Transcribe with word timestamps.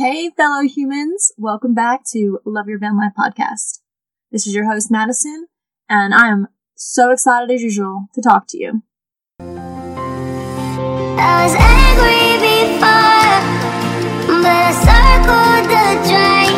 Hey, 0.00 0.32
fellow 0.34 0.62
humans. 0.62 1.30
Welcome 1.36 1.74
back 1.74 2.04
to 2.12 2.40
Love 2.46 2.68
Your 2.68 2.78
Van 2.78 2.96
Life 2.96 3.12
podcast. 3.18 3.80
This 4.32 4.46
is 4.46 4.54
your 4.54 4.64
host, 4.64 4.90
Madison, 4.90 5.48
and 5.90 6.14
I 6.14 6.28
am 6.28 6.48
so 6.74 7.10
excited 7.10 7.50
as 7.50 7.60
usual 7.60 8.06
to 8.14 8.22
talk 8.22 8.46
to 8.48 8.58
you. 8.58 8.82
I 9.40 11.42
was 11.44 11.54
angry 11.54 12.38
before, 12.40 14.40
but 14.40 14.48
I 14.48 14.72
circled 14.72 15.68
the 15.68 16.00
drain 16.08 16.49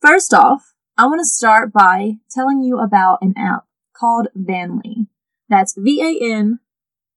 First 0.00 0.32
off, 0.32 0.72
I 0.96 1.06
want 1.06 1.20
to 1.20 1.26
start 1.26 1.74
by 1.74 2.14
telling 2.30 2.62
you 2.62 2.78
about 2.78 3.18
an 3.20 3.34
app 3.36 3.64
called 3.94 4.28
Vanly. 4.34 5.08
That's 5.50 5.74
V 5.76 6.00
A 6.00 6.32
N, 6.32 6.60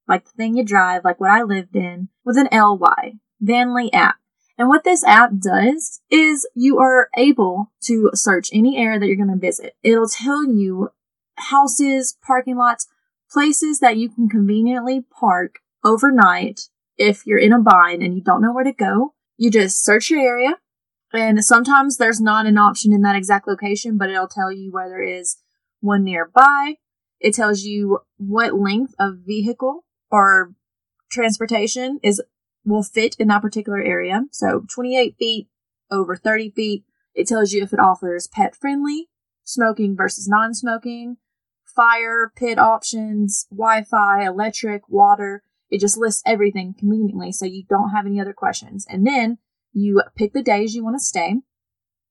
like 0.06 0.26
the 0.26 0.32
thing 0.32 0.58
you 0.58 0.66
drive, 0.66 1.06
like 1.06 1.20
what 1.20 1.32
I 1.32 1.44
lived 1.44 1.78
in, 1.78 2.10
with 2.26 2.38
an 2.38 2.50
L 2.52 2.78
Y. 2.78 3.14
Vanly 3.42 3.90
app. 3.94 4.16
And 4.58 4.68
what 4.68 4.84
this 4.84 5.04
app 5.06 5.32
does 5.40 6.02
is 6.10 6.48
you 6.56 6.78
are 6.80 7.10
able 7.16 7.72
to 7.86 8.12
search 8.14 8.50
any 8.52 8.78
area 8.78 9.00
that 9.00 9.08
you're 9.08 9.16
going 9.16 9.30
to 9.30 9.38
visit. 9.38 9.76
It'll 9.82 10.10
tell 10.10 10.46
you 10.46 10.90
houses, 11.38 12.18
parking 12.26 12.58
lots, 12.58 12.88
places 13.32 13.80
that 13.80 13.96
you 13.96 14.10
can 14.10 14.28
conveniently 14.28 15.06
park 15.20 15.60
overnight 15.86 16.62
if 16.98 17.26
you're 17.26 17.40
in 17.40 17.54
a 17.54 17.60
bind 17.60 18.04
and 18.04 18.14
you 18.14 18.22
don't 18.22 18.42
know 18.42 18.54
where 18.54 18.66
to 18.66 18.74
go. 18.74 19.14
You 19.38 19.50
just 19.50 19.84
search 19.84 20.10
your 20.10 20.20
area 20.20 20.58
and 21.14 21.44
sometimes 21.44 21.98
there's 21.98 22.20
not 22.20 22.46
an 22.46 22.58
option 22.58 22.92
in 22.92 23.02
that 23.02 23.16
exact 23.16 23.48
location, 23.48 23.98
but 23.98 24.10
it'll 24.10 24.28
tell 24.28 24.52
you 24.52 24.72
where 24.72 24.90
there 24.90 25.04
is 25.04 25.38
one 25.80 26.04
nearby. 26.04 26.76
It 27.20 27.34
tells 27.36 27.62
you 27.62 28.00
what 28.18 28.56
length 28.56 28.94
of 29.00 29.20
vehicle 29.26 29.86
or 30.12 30.54
transportation 31.12 32.00
is 32.04 32.22
will 32.66 32.84
fit 32.84 33.16
in 33.20 33.28
that 33.28 33.42
particular 33.42 33.80
area. 33.80 34.24
So 34.32 34.66
28 34.74 35.16
feet 35.18 35.48
over 35.92 36.16
30 36.16 36.52
feet. 36.52 36.84
It 37.14 37.28
tells 37.28 37.52
you 37.52 37.62
if 37.62 37.74
it 37.74 37.80
offers 37.80 38.28
pet 38.28 38.56
friendly, 38.56 39.10
smoking 39.44 39.96
versus 39.96 40.28
non-smoking, 40.28 41.18
fire, 41.64 42.32
pit 42.36 42.58
options, 42.58 43.48
Wi-Fi, 43.52 44.26
electric, 44.26 44.88
water. 44.90 45.44
It 45.70 45.80
just 45.80 45.98
lists 45.98 46.24
everything 46.26 46.74
conveniently 46.78 47.32
so 47.32 47.46
you 47.46 47.64
don't 47.68 47.90
have 47.90 48.06
any 48.06 48.20
other 48.20 48.34
questions. 48.34 48.86
And 48.90 49.06
then 49.06 49.38
you 49.74 50.02
pick 50.16 50.34
the 50.34 50.44
days 50.44 50.76
you 50.76 50.84
want 50.84 50.96
to 50.96 51.04
stay, 51.04 51.36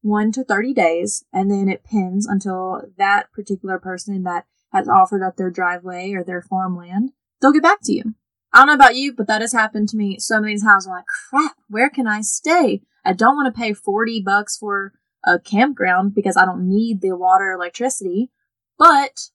1 0.03 0.33
to 0.33 0.45
30 0.45 0.75
days, 0.75 1.25
and 1.33 1.51
then 1.51 1.69
it 1.69 1.85
pins 1.85 2.27
until 2.27 2.83
that 2.99 3.33
particular 3.33 3.79
person 3.79 4.23
that 4.25 4.47
has 4.73 4.89
offered 4.89 5.23
up 5.23 5.37
their 5.37 5.51
driveway 5.51 6.13
or 6.13 6.25
their 6.25 6.43
farmland, 6.43 7.13
they'll 7.41 7.53
get 7.53 7.63
back 7.63 7.81
to 7.85 7.93
you. 7.93 8.15
I 8.53 8.59
don't 8.59 8.67
know 8.67 8.75
about 8.75 8.97
you, 8.97 9.15
but 9.15 9.27
that 9.29 9.41
has 9.41 9.53
happened 9.53 9.89
to 9.91 9.97
me 9.97 10.19
so 10.19 10.41
many 10.41 10.59
times. 10.59 10.87
I'm 10.87 10.93
like, 10.93 11.05
crap, 11.31 11.57
where 11.69 11.89
can 11.89 12.07
I 12.07 12.21
stay? 12.21 12.83
I 13.05 13.13
don't 13.13 13.37
want 13.37 13.55
to 13.55 13.59
pay 13.59 13.73
40 13.73 14.23
bucks 14.23 14.59
for 14.59 14.93
a 15.25 15.39
campground 15.39 16.15
because 16.15 16.37
I 16.37 16.45
don't 16.45 16.69
need 16.69 17.01
the 17.01 17.17
water 17.17 17.53
electricity, 17.53 18.31
but 18.79 19.29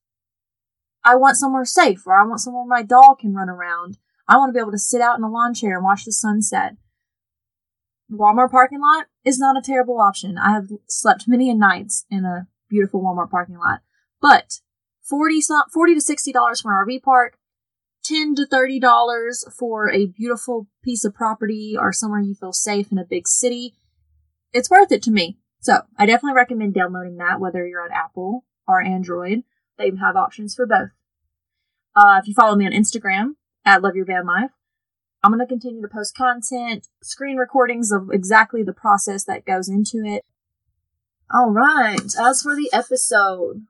I 1.04 1.16
want 1.16 1.38
somewhere 1.38 1.66
safe 1.66 2.06
or 2.06 2.14
I 2.14 2.26
want 2.28 2.42
somewhere 2.42 2.66
my 2.66 2.84
dog 2.84 3.20
can 3.20 3.34
run 3.34 3.50
around. 3.50 3.98
I 4.28 4.38
want 4.38 4.50
to 4.50 4.54
be 4.54 4.60
able 4.60 4.72
to 4.72 4.78
sit 4.78 5.02
out 5.02 5.18
in 5.18 5.24
a 5.24 5.30
lawn 5.30 5.54
chair 5.54 5.76
and 5.76 5.84
watch 5.84 6.06
the 6.06 6.12
sunset. 6.12 6.76
Walmart 8.12 8.52
parking 8.52 8.80
lot 8.80 9.08
is 9.26 9.38
not 9.38 9.58
a 9.58 9.62
terrible 9.62 10.00
option. 10.00 10.38
I 10.38 10.52
have 10.52 10.70
slept 10.88 11.28
many 11.28 11.50
a 11.50 11.54
nights 11.54 12.06
in 12.10 12.26
a 12.26 12.48
beautiful 12.70 13.02
Walmart 13.02 13.30
parking 13.30 13.58
lot, 13.58 13.82
but 14.22 14.60
40 15.04 15.42
40 15.74 15.94
to 15.96 16.02
60 16.02 16.32
dollars 16.32 16.62
for 16.62 16.72
an 16.72 16.88
RV 16.88 17.02
park, 17.04 17.38
10 18.06 18.36
to 18.36 18.46
30 18.46 18.80
dollars 18.80 19.44
for 19.58 19.92
a 19.92 20.06
beautiful 20.06 20.68
piece 20.84 21.04
of 21.04 21.14
property 21.14 21.76
or 21.78 21.92
somewhere 21.92 22.22
you 22.22 22.36
feel 22.36 22.54
safe 22.54 22.92
in 22.92 22.98
a 22.98 23.06
big 23.06 23.28
city. 23.28 23.74
It's 24.54 24.70
worth 24.70 24.92
it 24.92 25.04
to 25.04 25.12
me. 25.12 25.38
So, 25.60 25.82
I 25.98 26.06
definitely 26.06 26.36
recommend 26.36 26.76
downloading 26.76 27.18
that 27.18 27.40
whether 27.40 27.68
you're 27.68 27.84
on 27.84 27.92
Apple 27.92 28.46
or 28.68 28.82
Android. 28.82 29.44
They 29.78 29.92
have 30.00 30.16
options 30.16 30.56
for 30.56 30.66
both. 30.66 30.90
Uh, 31.96 32.20
if 32.22 32.28
you 32.28 32.34
follow 32.34 32.56
me 32.56 32.66
on 32.66 32.72
Instagram 32.72 33.32
at 33.66 33.82
Love 33.82 33.96
Your 33.96 34.06
Van 34.06 34.26
Life, 34.26 34.52
I'm 35.28 35.34
going 35.34 35.46
to 35.46 35.54
continue 35.54 35.82
to 35.82 35.90
post 35.90 36.16
content, 36.16 36.88
screen 37.04 37.36
recordings 37.36 37.92
of 37.92 38.12
exactly 38.14 38.64
the 38.64 38.72
process 38.72 39.26
that 39.26 39.44
goes 39.44 39.68
into 39.68 40.06
it. 40.06 40.24
All 41.30 41.52
right. 41.52 42.00
As 42.18 42.42
for 42.42 42.56
the 42.56 42.70
episode, 42.72 43.66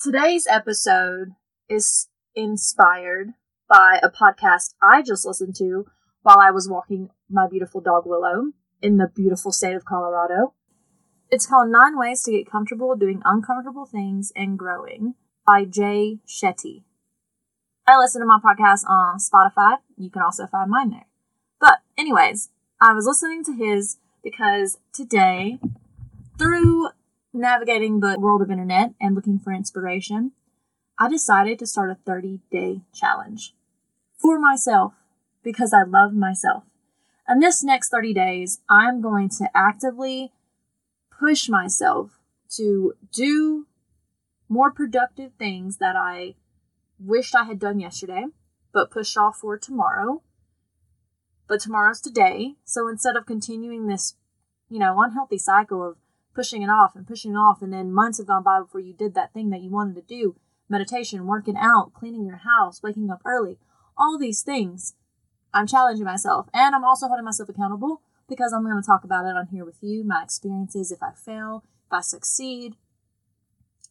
today's 0.00 0.46
episode 0.48 1.32
is 1.68 2.06
inspired 2.36 3.30
by 3.68 3.98
a 4.00 4.08
podcast 4.08 4.74
I 4.80 5.02
just 5.02 5.26
listened 5.26 5.56
to 5.56 5.86
while 6.22 6.38
I 6.40 6.52
was 6.52 6.68
walking 6.68 7.10
my 7.28 7.48
beautiful 7.50 7.80
dog 7.80 8.04
Willow 8.06 8.52
in 8.80 8.98
the 8.98 9.08
beautiful 9.08 9.50
state 9.50 9.74
of 9.74 9.84
Colorado. 9.84 10.54
It's 11.28 11.46
called 11.46 11.72
Nine 11.72 11.98
Ways 11.98 12.22
to 12.22 12.30
Get 12.30 12.48
Comfortable 12.48 12.94
Doing 12.94 13.20
Uncomfortable 13.24 13.84
Things 13.84 14.30
and 14.36 14.56
Growing 14.56 15.14
by 15.44 15.64
Jay 15.64 16.20
Shetty. 16.24 16.84
I 17.88 17.96
listen 17.96 18.20
to 18.20 18.26
my 18.26 18.38
podcast 18.38 18.86
on 18.86 19.16
Spotify. 19.18 19.78
You 19.96 20.10
can 20.10 20.20
also 20.20 20.46
find 20.46 20.70
mine 20.70 20.90
there. 20.90 21.06
But, 21.58 21.78
anyways, 21.96 22.50
I 22.78 22.92
was 22.92 23.06
listening 23.06 23.42
to 23.44 23.54
his 23.54 23.96
because 24.22 24.76
today, 24.92 25.58
through 26.38 26.90
navigating 27.32 28.00
the 28.00 28.18
world 28.18 28.42
of 28.42 28.50
internet 28.50 28.92
and 29.00 29.14
looking 29.14 29.38
for 29.38 29.54
inspiration, 29.54 30.32
I 30.98 31.08
decided 31.08 31.58
to 31.60 31.66
start 31.66 31.90
a 31.90 31.94
30 31.94 32.40
day 32.50 32.82
challenge 32.92 33.54
for 34.18 34.38
myself 34.38 34.92
because 35.42 35.72
I 35.72 35.84
love 35.84 36.12
myself. 36.12 36.64
And 37.26 37.42
this 37.42 37.64
next 37.64 37.88
30 37.88 38.12
days, 38.12 38.60
I'm 38.68 39.00
going 39.00 39.30
to 39.38 39.48
actively 39.54 40.32
push 41.18 41.48
myself 41.48 42.18
to 42.56 42.96
do 43.10 43.66
more 44.46 44.70
productive 44.70 45.32
things 45.38 45.78
that 45.78 45.96
I 45.96 46.34
wished 46.98 47.34
I 47.34 47.44
had 47.44 47.58
done 47.58 47.80
yesterday, 47.80 48.26
but 48.72 48.90
pushed 48.90 49.16
off 49.16 49.36
for 49.36 49.58
tomorrow. 49.58 50.22
But 51.48 51.60
tomorrow's 51.60 52.00
today. 52.00 52.56
So 52.64 52.88
instead 52.88 53.16
of 53.16 53.26
continuing 53.26 53.86
this, 53.86 54.16
you 54.68 54.78
know, 54.78 55.00
unhealthy 55.00 55.38
cycle 55.38 55.86
of 55.86 55.96
pushing 56.34 56.62
it 56.62 56.68
off 56.68 56.94
and 56.94 57.06
pushing 57.06 57.32
it 57.32 57.36
off, 57.36 57.62
and 57.62 57.72
then 57.72 57.92
months 57.92 58.18
have 58.18 58.26
gone 58.26 58.42
by 58.42 58.60
before 58.60 58.80
you 58.80 58.92
did 58.92 59.14
that 59.14 59.32
thing 59.32 59.50
that 59.50 59.62
you 59.62 59.70
wanted 59.70 59.96
to 59.96 60.02
do 60.02 60.36
meditation, 60.68 61.26
working 61.26 61.56
out, 61.56 61.92
cleaning 61.94 62.26
your 62.26 62.36
house, 62.36 62.82
waking 62.82 63.10
up 63.10 63.22
early, 63.24 63.58
all 63.96 64.18
these 64.18 64.42
things. 64.42 64.94
I'm 65.52 65.66
challenging 65.66 66.04
myself 66.04 66.48
and 66.52 66.74
I'm 66.74 66.84
also 66.84 67.08
holding 67.08 67.24
myself 67.24 67.48
accountable 67.48 68.02
because 68.28 68.52
I'm 68.52 68.64
going 68.64 68.80
to 68.80 68.86
talk 68.86 69.02
about 69.02 69.24
it 69.24 69.34
on 69.34 69.46
here 69.46 69.64
with 69.64 69.78
you, 69.80 70.04
my 70.04 70.22
experiences, 70.22 70.92
if 70.92 71.02
I 71.02 71.12
fail, 71.12 71.64
if 71.86 71.92
I 71.92 72.02
succeed. 72.02 72.76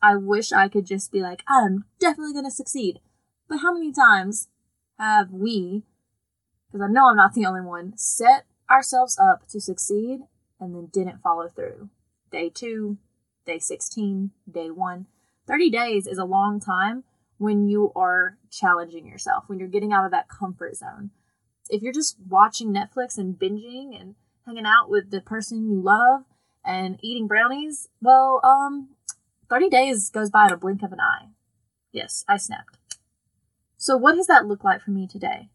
I 0.02 0.16
wish 0.16 0.52
I 0.52 0.68
could 0.68 0.86
just 0.86 1.12
be 1.12 1.22
like, 1.22 1.44
I'm 1.48 1.86
definitely 2.00 2.34
going 2.34 2.46
to 2.46 2.52
succeed. 2.52 3.00
But 3.48 3.60
how 3.60 3.74
many 3.74 3.92
times 3.92 4.50
have 5.00 5.32
we, 5.32 5.84
because 6.68 6.82
I 6.82 6.92
know 6.92 7.10
I'm 7.10 7.18
not 7.18 7.34
the 7.34 7.46
only 7.46 7.62
one, 7.62 7.94
set 7.98 8.46
ourselves 8.70 9.18
up 9.18 9.48
to 9.50 9.62
succeed 9.62 10.22
and 10.60 10.76
then 10.76 10.90
didn't 10.92 11.22
follow 11.22 11.48
through? 11.48 11.90
Day 12.32 12.50
two, 12.54 12.98
day 13.46 13.60
16, 13.60 14.32
day 14.52 14.70
one. 14.70 15.08
30 15.48 15.70
days 15.70 16.08
is 16.08 16.18
a 16.18 16.26
long 16.26 16.60
time 16.60 17.04
when 17.38 17.68
you 17.68 17.92
are 17.96 18.38
challenging 18.52 19.08
yourself, 19.08 19.46
when 19.48 19.60
you're 19.60 19.68
getting 19.68 19.94
out 19.94 20.06
of 20.06 20.12
that 20.12 20.28
comfort 20.28 20.76
zone. 20.76 21.12
If 21.70 21.82
you're 21.82 21.94
just 21.94 22.18
watching 22.28 22.74
Netflix 22.74 23.18
and 23.18 23.36
binging 23.36 24.00
and 24.00 24.16
hanging 24.46 24.66
out 24.66 24.90
with 24.90 25.12
the 25.12 25.22
person 25.22 25.70
you 25.70 25.82
love 25.82 26.24
and 26.66 27.00
eating 27.02 27.28
brownies, 27.28 27.90
well, 28.02 28.42
um, 28.44 28.90
30 29.50 29.70
days 29.70 30.10
goes 30.10 30.30
by 30.30 30.48
in 30.48 30.54
a 30.54 30.58
blink 30.58 30.84
of 30.84 30.92
an 30.92 31.00
eye. 31.00 31.28
Yes, 31.92 32.26
I 32.28 32.38
snapped. 32.38 32.78
So, 33.78 33.96
what 33.96 34.16
does 34.16 34.28
that 34.28 34.46
look 34.46 34.64
like 34.64 34.82
for 34.82 34.92
me 34.92 35.08
today? 35.08 35.50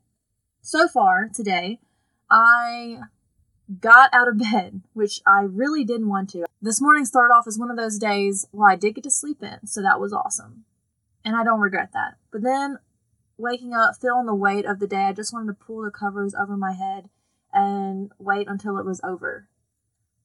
So 0.61 0.89
far, 0.89 1.29
today, 1.33 1.81
I 2.31 3.01
got 3.81 4.11
out 4.13 4.29
of 4.29 4.39
bed, 4.53 4.83
which 4.93 5.21
I 5.27 5.43
really 5.43 5.85
didn't 5.85 6.09
want 6.09 6.31
to. 6.31 6.45
This 6.61 6.81
morning 6.81 7.05
started 7.05 7.35
off 7.35 7.47
as 7.47 7.59
one 7.59 7.71
of 7.71 7.77
those 7.77 7.99
days 7.99 8.47
well, 8.53 8.71
I 8.71 8.77
did 8.77 8.95
get 8.95 9.05
to 9.05 9.11
sleep 9.11 9.43
in, 9.43 9.67
so 9.67 9.83
that 9.83 10.01
was 10.01 10.13
awesome. 10.13 10.65
And 11.25 11.37
I 11.37 11.45
don't 11.45 11.61
regret 11.61 11.91
that. 11.93 12.17
But 12.31 12.43
then 12.43 12.79
waking 13.37 13.75
up, 13.75 13.97
feeling 14.01 14.27
the 14.27 14.35
weight 14.35 14.65
of 14.65 14.79
the 14.79 14.87
day, 14.87 15.05
I 15.05 15.13
just 15.13 15.33
wanted 15.33 15.49
to 15.49 15.65
pull 15.65 15.83
the 15.83 15.91
covers 15.91 16.35
over 16.35 16.57
my 16.57 16.73
head 16.73 17.09
and 17.53 18.11
wait 18.19 18.49
until 18.49 18.79
it 18.79 18.87
was 18.87 19.01
over. 19.05 19.49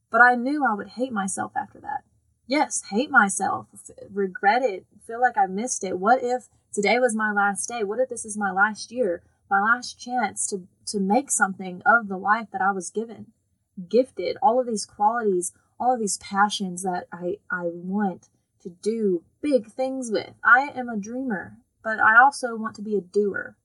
But 0.10 0.22
I 0.22 0.36
knew 0.36 0.66
I 0.66 0.74
would 0.74 0.90
hate 0.90 1.12
myself 1.12 1.52
after 1.56 1.80
that. 1.82 2.04
Yes, 2.48 2.84
hate 2.90 3.12
myself, 3.12 3.68
regret 4.10 4.64
it, 4.64 4.86
feel 5.06 5.20
like 5.20 5.38
I 5.38 5.48
missed 5.48 5.84
it. 5.84 6.00
What 6.00 6.24
if 6.24 6.48
today 6.72 6.98
was 6.98 7.14
my 7.14 7.34
last 7.34 7.68
day? 7.68 7.84
What 7.84 8.00
if 8.00 8.08
this 8.08 8.24
is 8.24 8.38
my 8.38 8.52
last 8.52 8.90
year, 8.90 9.22
my 9.50 9.60
last 9.60 10.00
chance 10.00 10.48
to, 10.48 10.66
to 10.86 11.00
make 11.00 11.30
something 11.30 11.82
of 11.86 12.08
the 12.08 12.18
life 12.18 12.48
that 12.54 12.62
I 12.62 12.72
was 12.72 12.90
given? 12.90 13.28
Gifted, 13.90 14.38
all 14.42 14.62
of 14.62 14.68
these 14.68 14.86
qualities, 14.86 15.52
all 15.78 15.94
of 15.94 16.00
these 16.00 16.18
passions 16.20 16.84
that 16.84 17.08
I, 17.12 17.40
I 17.52 17.64
want 17.66 18.30
to 18.64 18.70
do 18.70 19.24
big 19.42 19.68
things 19.68 20.10
with. 20.10 20.32
I 20.42 20.70
am 20.74 20.88
a 20.88 20.96
dreamer, 20.96 21.58
but 21.84 22.00
I 22.00 22.18
also 22.18 22.56
want 22.56 22.78
to 22.78 22.82
be 22.82 22.96
a 22.96 23.02
doer. 23.02 23.58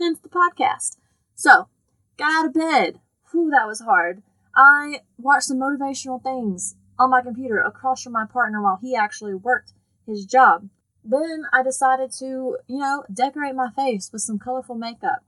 Hence 0.00 0.18
the 0.18 0.28
podcast. 0.28 0.96
So, 1.36 1.68
got 2.16 2.32
out 2.32 2.46
of 2.46 2.54
bed. 2.54 2.98
Whew, 3.30 3.50
that 3.50 3.68
was 3.68 3.80
hard. 3.80 4.24
I 4.56 5.02
watched 5.18 5.44
some 5.44 5.58
motivational 5.58 6.20
things 6.20 6.74
on 6.98 7.10
my 7.10 7.22
computer 7.22 7.60
across 7.60 8.02
from 8.02 8.12
my 8.12 8.26
partner 8.26 8.62
while 8.62 8.78
he 8.80 8.94
actually 8.94 9.34
worked 9.34 9.72
his 10.06 10.24
job. 10.24 10.68
Then 11.04 11.44
I 11.52 11.62
decided 11.62 12.12
to, 12.12 12.58
you 12.66 12.78
know, 12.78 13.04
decorate 13.12 13.54
my 13.54 13.70
face 13.70 14.10
with 14.12 14.22
some 14.22 14.38
colorful 14.38 14.74
makeup. 14.74 15.24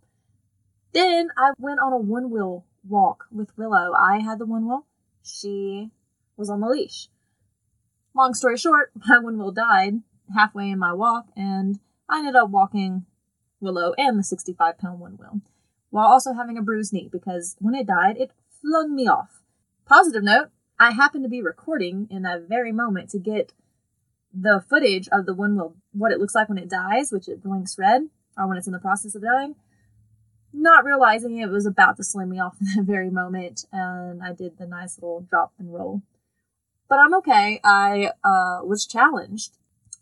Then 0.92 1.28
I 1.36 1.52
went 1.58 1.80
on 1.80 1.92
a 1.92 1.98
one 1.98 2.30
wheel 2.30 2.64
walk 2.88 3.26
with 3.30 3.56
Willow. 3.58 3.92
I 3.92 4.20
had 4.20 4.38
the 4.38 4.46
one 4.46 4.66
wheel, 4.66 4.86
she 5.22 5.90
was 6.36 6.48
on 6.48 6.60
the 6.60 6.68
leash. 6.68 7.08
Long 8.14 8.32
story 8.32 8.56
short, 8.56 8.92
my 9.06 9.18
one 9.18 9.38
wheel 9.38 9.52
died 9.52 10.00
halfway 10.34 10.70
in 10.70 10.78
my 10.78 10.92
walk, 10.92 11.26
and 11.36 11.78
I 12.08 12.18
ended 12.18 12.36
up 12.36 12.50
walking 12.50 13.04
Willow 13.60 13.94
and 13.98 14.18
the 14.18 14.24
65 14.24 14.78
pound 14.78 15.00
one 15.00 15.16
wheel 15.16 15.40
while 15.90 16.06
also 16.08 16.34
having 16.34 16.58
a 16.58 16.62
bruised 16.62 16.92
knee 16.92 17.08
because 17.10 17.56
when 17.58 17.74
it 17.74 17.86
died, 17.86 18.16
it 18.18 18.30
flung 18.60 18.94
me 18.94 19.08
off. 19.08 19.42
Positive 19.86 20.22
note, 20.22 20.50
I 20.78 20.92
happened 20.92 21.24
to 21.24 21.30
be 21.30 21.42
recording 21.42 22.06
in 22.10 22.22
that 22.22 22.48
very 22.48 22.72
moment 22.72 23.10
to 23.10 23.18
get 23.18 23.52
the 24.32 24.62
footage 24.68 25.08
of 25.10 25.24
the 25.24 25.34
one 25.34 25.56
wheel, 25.56 25.74
what 25.92 26.12
it 26.12 26.20
looks 26.20 26.34
like 26.34 26.48
when 26.48 26.58
it 26.58 26.68
dies, 26.68 27.10
which 27.10 27.28
it 27.28 27.42
blinks 27.42 27.78
red, 27.78 28.08
or 28.36 28.46
when 28.46 28.58
it's 28.58 28.66
in 28.66 28.72
the 28.72 28.78
process 28.78 29.14
of 29.14 29.22
dying. 29.22 29.54
Not 30.52 30.84
realizing 30.84 31.38
it 31.38 31.48
was 31.48 31.66
about 31.66 31.96
to 31.96 32.04
slam 32.04 32.30
me 32.30 32.40
off 32.40 32.56
in 32.60 32.66
that 32.74 32.84
very 32.84 33.10
moment, 33.10 33.64
and 33.72 34.22
I 34.22 34.32
did 34.32 34.58
the 34.58 34.66
nice 34.66 34.98
little 34.98 35.20
drop 35.20 35.52
and 35.58 35.72
roll. 35.72 36.02
But 36.88 36.98
I'm 36.98 37.14
okay. 37.14 37.60
I 37.64 38.12
uh, 38.22 38.60
was 38.64 38.86
challenged. 38.86 39.56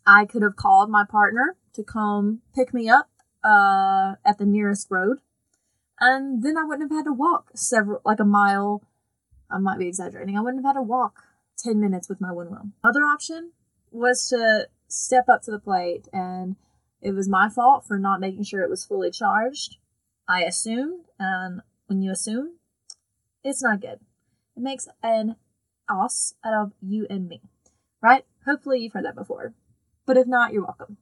I 0.05 0.25
could 0.25 0.43
have 0.43 0.55
called 0.55 0.89
my 0.89 1.03
partner 1.03 1.55
to 1.73 1.83
come 1.83 2.41
pick 2.53 2.73
me 2.73 2.89
up 2.89 3.09
uh, 3.43 4.15
at 4.23 4.37
the 4.37 4.45
nearest 4.45 4.87
road 4.91 5.19
and 5.99 6.43
then 6.43 6.57
I 6.57 6.63
wouldn't 6.63 6.91
have 6.91 6.97
had 6.97 7.05
to 7.05 7.13
walk 7.13 7.51
several, 7.55 8.01
like 8.03 8.19
a 8.19 8.25
mile. 8.25 8.83
I 9.49 9.57
might 9.57 9.79
be 9.79 9.87
exaggerating. 9.87 10.37
I 10.37 10.41
wouldn't 10.41 10.63
have 10.63 10.75
had 10.75 10.79
to 10.79 10.83
walk 10.83 11.23
10 11.57 11.79
minutes 11.79 12.09
with 12.09 12.21
my 12.21 12.31
one 12.31 12.49
wheel. 12.51 12.69
Other 12.83 13.01
option 13.01 13.51
was 13.91 14.27
to 14.29 14.67
step 14.87 15.29
up 15.29 15.41
to 15.43 15.51
the 15.51 15.59
plate, 15.59 16.07
and 16.11 16.55
it 17.01 17.11
was 17.11 17.29
my 17.29 17.49
fault 17.49 17.85
for 17.87 17.97
not 17.97 18.19
making 18.19 18.43
sure 18.43 18.61
it 18.61 18.69
was 18.69 18.85
fully 18.85 19.11
charged. 19.11 19.77
I 20.27 20.41
assumed, 20.41 21.05
and 21.19 21.61
when 21.87 22.01
you 22.01 22.11
assume, 22.11 22.55
it's 23.43 23.63
not 23.63 23.81
good. 23.81 23.99
It 24.55 24.63
makes 24.63 24.87
an 25.03 25.35
us 25.87 26.33
out 26.43 26.53
of 26.53 26.73
you 26.81 27.05
and 27.09 27.27
me, 27.27 27.41
right? 28.01 28.25
Hopefully, 28.45 28.79
you've 28.79 28.93
heard 28.93 29.05
that 29.05 29.15
before. 29.15 29.53
But 30.05 30.17
if 30.17 30.27
not, 30.27 30.51
you're 30.53 30.63
welcome. 30.63 30.97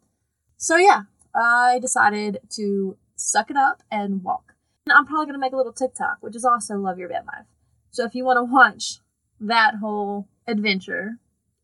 So, 0.57 0.77
yeah, 0.77 1.03
I 1.35 1.79
decided 1.79 2.39
to 2.51 2.97
suck 3.15 3.49
it 3.49 3.57
up 3.57 3.83
and 3.91 4.23
walk. 4.23 4.55
And 4.85 4.93
I'm 4.93 5.05
probably 5.05 5.25
going 5.25 5.35
to 5.35 5.39
make 5.39 5.53
a 5.53 5.57
little 5.57 5.73
TikTok, 5.73 6.17
which 6.21 6.35
is 6.35 6.45
also 6.45 6.75
Love 6.75 6.99
Your 6.99 7.09
Van 7.09 7.25
Life. 7.25 7.45
So 7.93 8.05
if 8.05 8.15
you 8.15 8.25
want 8.25 8.37
to 8.37 8.51
watch 8.51 9.01
that 9.39 9.75
whole 9.75 10.27
adventure, 10.47 11.19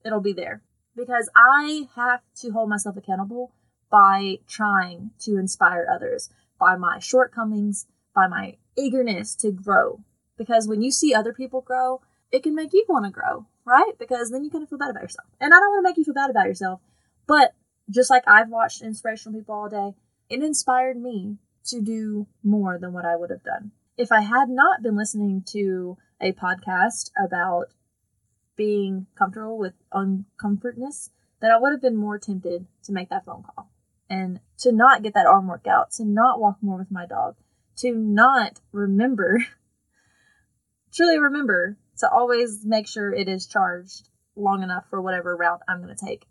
it'll 0.05 0.21
be 0.21 0.31
there. 0.31 0.61
Because 0.95 1.27
I 1.35 1.87
have 1.95 2.21
to 2.41 2.51
hold 2.51 2.69
myself 2.69 2.95
accountable 2.97 3.51
by 3.89 4.37
trying 4.47 5.09
to 5.21 5.37
inspire 5.37 5.87
others, 5.91 6.29
by 6.59 6.75
my 6.75 6.99
shortcomings, 6.99 7.87
by 8.13 8.27
my 8.27 8.57
eagerness 8.77 9.33
to 9.37 9.51
grow. 9.51 10.01
Because 10.37 10.67
when 10.67 10.83
you 10.83 10.91
see 10.91 11.15
other 11.15 11.33
people 11.33 11.61
grow, 11.61 12.01
it 12.31 12.43
can 12.43 12.53
make 12.53 12.73
you 12.73 12.85
want 12.87 13.05
to 13.05 13.11
grow, 13.11 13.47
right? 13.65 13.93
Because 13.97 14.29
then 14.29 14.43
you 14.43 14.51
kind 14.51 14.61
of 14.61 14.69
feel 14.69 14.77
bad 14.77 14.91
about 14.91 15.01
yourself. 15.01 15.27
And 15.41 15.51
I 15.51 15.57
don't 15.59 15.71
want 15.71 15.83
to 15.83 15.89
make 15.89 15.97
you 15.97 16.03
feel 16.03 16.13
bad 16.13 16.29
about 16.29 16.45
yourself, 16.45 16.79
but 17.25 17.55
just 17.89 18.11
like 18.11 18.23
I've 18.27 18.49
watched 18.49 18.83
inspirational 18.83 19.39
people 19.39 19.55
all 19.55 19.67
day, 19.67 19.95
it 20.29 20.43
inspired 20.43 21.01
me 21.01 21.37
to 21.65 21.81
do 21.81 22.27
more 22.43 22.77
than 22.77 22.93
what 22.93 23.05
I 23.05 23.15
would 23.15 23.31
have 23.31 23.43
done. 23.43 23.71
If 23.99 24.13
I 24.13 24.21
had 24.21 24.47
not 24.47 24.81
been 24.81 24.95
listening 24.95 25.43
to 25.47 25.97
a 26.21 26.31
podcast 26.31 27.11
about 27.21 27.65
being 28.55 29.07
comfortable 29.13 29.57
with 29.57 29.73
uncomfortness, 29.91 31.09
then 31.41 31.51
I 31.51 31.59
would 31.59 31.73
have 31.73 31.81
been 31.81 31.97
more 31.97 32.17
tempted 32.17 32.65
to 32.85 32.93
make 32.93 33.09
that 33.09 33.25
phone 33.25 33.43
call 33.43 33.69
and 34.09 34.39
to 34.59 34.71
not 34.71 35.03
get 35.03 35.15
that 35.15 35.25
arm 35.25 35.47
workout, 35.47 35.91
to 35.97 36.05
not 36.05 36.39
walk 36.39 36.59
more 36.61 36.77
with 36.77 36.89
my 36.89 37.05
dog, 37.05 37.35
to 37.79 37.91
not 37.91 38.61
remember, 38.71 39.43
truly 40.93 41.19
remember 41.19 41.75
to 41.97 42.09
always 42.09 42.63
make 42.63 42.87
sure 42.87 43.13
it 43.13 43.27
is 43.27 43.47
charged 43.47 44.07
long 44.33 44.63
enough 44.63 44.85
for 44.89 45.01
whatever 45.01 45.35
route 45.35 45.59
I'm 45.67 45.83
going 45.83 45.93
to 45.93 46.05
take. 46.05 46.25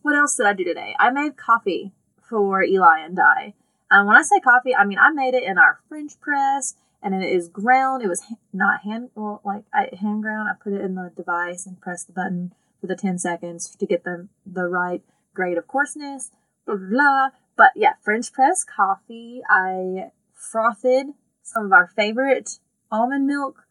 What 0.00 0.16
else 0.16 0.34
did 0.34 0.46
I 0.46 0.54
do 0.54 0.64
today? 0.64 0.96
I 0.98 1.12
made 1.12 1.36
coffee 1.36 1.92
for 2.28 2.64
Eli 2.64 3.04
and 3.04 3.20
I. 3.20 3.54
When 4.00 4.16
I 4.16 4.22
say 4.22 4.40
coffee, 4.40 4.74
I 4.74 4.84
mean 4.84 4.98
I 4.98 5.10
made 5.10 5.34
it 5.34 5.42
in 5.42 5.58
our 5.58 5.80
French 5.88 6.18
press, 6.20 6.74
and 7.02 7.14
it 7.14 7.28
is 7.28 7.48
ground. 7.48 8.02
It 8.02 8.08
was 8.08 8.22
not 8.52 8.80
hand 8.82 9.10
well, 9.14 9.40
like 9.44 9.64
I 9.72 9.90
hand 10.00 10.22
ground. 10.22 10.48
I 10.48 10.54
put 10.62 10.72
it 10.72 10.80
in 10.80 10.94
the 10.94 11.12
device 11.14 11.66
and 11.66 11.80
press 11.80 12.04
the 12.04 12.12
button 12.12 12.54
for 12.80 12.86
the 12.86 12.96
ten 12.96 13.18
seconds 13.18 13.76
to 13.76 13.86
get 13.86 14.04
the 14.04 14.28
the 14.46 14.66
right 14.66 15.02
grade 15.34 15.58
of 15.58 15.66
coarseness. 15.66 16.30
Blah 16.66 16.76
blah. 16.76 16.88
blah. 16.88 17.28
But 17.56 17.72
yeah, 17.76 17.94
French 18.02 18.32
press 18.32 18.64
coffee. 18.64 19.42
I 19.48 20.10
frothed 20.32 21.14
some 21.42 21.66
of 21.66 21.72
our 21.72 21.86
favorite 21.86 22.58
almond 22.90 23.26
milk 23.26 23.64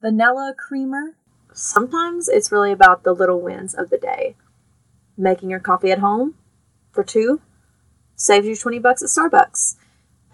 vanilla 0.00 0.54
creamer. 0.56 1.16
Sometimes 1.52 2.28
it's 2.28 2.52
really 2.52 2.72
about 2.72 3.04
the 3.04 3.12
little 3.12 3.40
wins 3.40 3.74
of 3.74 3.90
the 3.90 3.98
day. 3.98 4.36
Making 5.16 5.50
your 5.50 5.60
coffee 5.60 5.90
at 5.90 5.98
home 5.98 6.34
for 6.92 7.02
two 7.02 7.40
saves 8.18 8.46
you 8.46 8.56
20 8.56 8.78
bucks 8.80 9.02
at 9.02 9.08
Starbucks. 9.08 9.76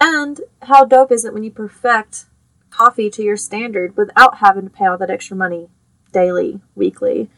And 0.01 0.41
how 0.63 0.85
dope 0.85 1.13
is 1.13 1.25
it 1.25 1.33
when 1.33 1.45
you 1.45 1.53
perfect 1.53 2.25
coffee 2.71 3.09
to 3.11 3.23
your 3.23 3.37
standard 3.37 3.97
without 3.97 4.39
having 4.39 4.65
to 4.65 4.71
pay 4.71 4.87
all 4.87 4.99
that 4.99 5.11
extra 5.11 5.37
money 5.37 5.69
daily, 6.13 6.61
weekly, 6.75 7.31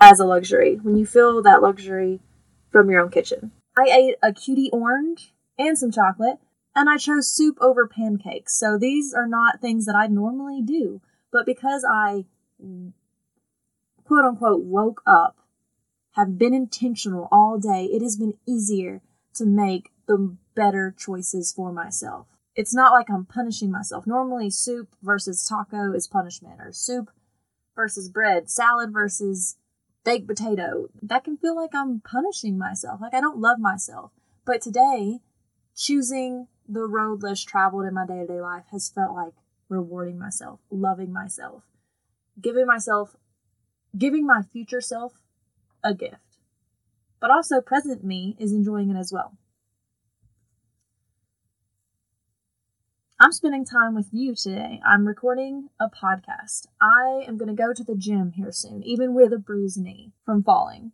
as 0.00 0.18
a 0.18 0.24
luxury, 0.24 0.80
when 0.82 0.96
you 0.96 1.06
feel 1.06 1.40
that 1.42 1.62
luxury 1.62 2.20
from 2.70 2.90
your 2.90 3.00
own 3.00 3.10
kitchen. 3.10 3.52
I 3.78 3.90
ate 3.90 4.16
a 4.22 4.32
cutie 4.32 4.70
orange 4.72 5.32
and 5.56 5.78
some 5.78 5.92
chocolate, 5.92 6.38
and 6.74 6.90
I 6.90 6.96
chose 6.96 7.32
soup 7.32 7.56
over 7.60 7.86
pancakes. 7.86 8.58
So 8.58 8.76
these 8.76 9.14
are 9.14 9.28
not 9.28 9.60
things 9.60 9.86
that 9.86 9.94
I 9.94 10.08
normally 10.08 10.62
do, 10.62 11.00
but 11.30 11.46
because 11.46 11.84
I 11.88 12.24
quote 14.04 14.24
unquote 14.24 14.64
woke 14.64 15.02
up, 15.06 15.36
have 16.12 16.38
been 16.38 16.54
intentional 16.54 17.28
all 17.30 17.58
day, 17.58 17.84
it 17.86 18.02
has 18.02 18.16
been 18.16 18.34
easier 18.46 19.02
to 19.34 19.46
make 19.46 19.90
the 20.06 20.36
better 20.54 20.94
choices 20.96 21.52
for 21.52 21.72
myself. 21.72 22.26
It's 22.54 22.74
not 22.74 22.92
like 22.92 23.10
I'm 23.10 23.24
punishing 23.24 23.70
myself. 23.70 24.06
Normally, 24.06 24.50
soup 24.50 24.88
versus 25.02 25.44
taco 25.44 25.92
is 25.92 26.06
punishment, 26.06 26.60
or 26.60 26.72
soup 26.72 27.10
versus 27.74 28.08
bread, 28.08 28.48
salad 28.48 28.92
versus 28.92 29.56
baked 30.04 30.28
potato. 30.28 30.88
That 31.02 31.24
can 31.24 31.36
feel 31.36 31.56
like 31.56 31.74
I'm 31.74 32.00
punishing 32.00 32.56
myself, 32.56 33.00
like 33.00 33.14
I 33.14 33.20
don't 33.20 33.38
love 33.38 33.58
myself. 33.58 34.12
But 34.44 34.62
today, 34.62 35.20
choosing 35.74 36.46
the 36.68 36.84
road 36.84 37.22
less 37.22 37.42
traveled 37.42 37.86
in 37.86 37.94
my 37.94 38.06
day 38.06 38.20
to 38.20 38.26
day 38.26 38.40
life 38.40 38.64
has 38.70 38.88
felt 38.88 39.14
like 39.14 39.34
rewarding 39.68 40.18
myself, 40.18 40.60
loving 40.70 41.12
myself, 41.12 41.64
giving 42.40 42.66
myself, 42.66 43.16
giving 43.96 44.26
my 44.26 44.42
future 44.42 44.80
self 44.80 45.22
a 45.82 45.92
gift 45.92 46.33
but 47.24 47.30
also 47.30 47.58
present 47.62 48.04
me 48.04 48.36
is 48.38 48.52
enjoying 48.52 48.90
it 48.90 48.98
as 48.98 49.10
well. 49.10 49.32
I'm 53.18 53.32
spending 53.32 53.64
time 53.64 53.94
with 53.94 54.08
you 54.12 54.34
today. 54.34 54.78
I'm 54.86 55.08
recording 55.08 55.70
a 55.80 55.88
podcast. 55.88 56.66
I 56.82 57.24
am 57.26 57.38
going 57.38 57.48
to 57.48 57.54
go 57.54 57.72
to 57.72 57.82
the 57.82 57.94
gym 57.96 58.32
here 58.32 58.52
soon, 58.52 58.82
even 58.82 59.14
with 59.14 59.32
a 59.32 59.38
bruised 59.38 59.80
knee 59.80 60.12
from 60.26 60.42
falling. 60.42 60.92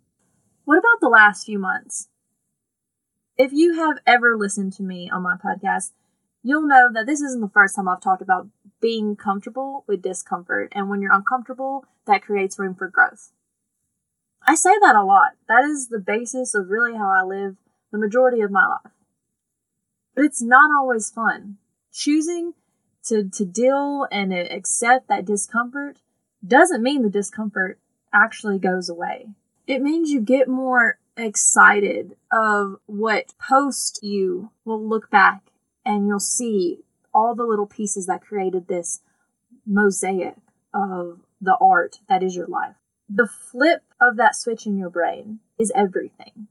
What 0.66 0.78
about 0.78 1.00
the 1.00 1.08
last 1.08 1.46
few 1.46 1.58
months? 1.58 2.06
If 3.36 3.52
you 3.52 3.74
have 3.74 3.98
ever 4.06 4.36
listened 4.36 4.72
to 4.74 4.84
me 4.84 5.10
on 5.10 5.22
my 5.22 5.34
podcast, 5.34 5.90
you'll 6.44 6.62
know 6.62 6.90
that 6.94 7.06
this 7.06 7.20
isn't 7.20 7.40
the 7.40 7.48
first 7.48 7.74
time 7.74 7.88
I've 7.88 8.00
talked 8.00 8.22
about 8.22 8.46
being 8.80 9.16
comfortable 9.16 9.82
with 9.88 10.00
discomfort. 10.00 10.72
And 10.76 10.88
when 10.88 11.02
you're 11.02 11.12
uncomfortable, 11.12 11.86
that 12.06 12.22
creates 12.22 12.56
room 12.56 12.76
for 12.76 12.86
growth. 12.86 13.32
I 14.46 14.54
say 14.54 14.72
that 14.80 14.96
a 14.96 15.04
lot. 15.04 15.32
That 15.48 15.64
is 15.64 15.88
the 15.88 15.98
basis 15.98 16.54
of 16.54 16.70
really 16.70 16.96
how 16.96 17.10
I 17.10 17.22
live 17.22 17.56
the 17.92 17.98
majority 17.98 18.40
of 18.40 18.50
my 18.50 18.66
life. 18.66 18.92
But 20.14 20.24
it's 20.24 20.42
not 20.42 20.70
always 20.76 21.10
fun. 21.10 21.58
Choosing 21.92 22.54
to, 23.04 23.28
to 23.28 23.44
deal 23.44 24.06
and 24.10 24.32
accept 24.32 25.08
that 25.08 25.24
discomfort 25.24 25.98
doesn't 26.46 26.82
mean 26.82 27.02
the 27.02 27.10
discomfort 27.10 27.78
actually 28.12 28.58
goes 28.58 28.88
away. 28.88 29.28
It 29.66 29.82
means 29.82 30.10
you 30.10 30.20
get 30.20 30.48
more 30.48 30.98
excited 31.16 32.16
of 32.32 32.76
what 32.86 33.34
post 33.38 34.00
you 34.02 34.50
will 34.64 34.82
look 34.82 35.10
back 35.10 35.42
and 35.84 36.06
you'll 36.06 36.20
see 36.20 36.78
all 37.12 37.34
the 37.34 37.44
little 37.44 37.66
pieces 37.66 38.06
that 38.06 38.22
created 38.22 38.68
this 38.68 39.00
mosaic 39.66 40.34
of 40.72 41.20
the 41.40 41.56
art 41.60 41.98
that 42.08 42.22
is 42.22 42.36
your 42.36 42.46
life. 42.46 42.76
The 43.12 43.26
flip 43.26 43.82
of 44.00 44.16
that 44.18 44.36
switch 44.36 44.66
in 44.66 44.76
your 44.76 44.88
brain 44.88 45.40
is 45.58 45.72
everything. 45.74 46.46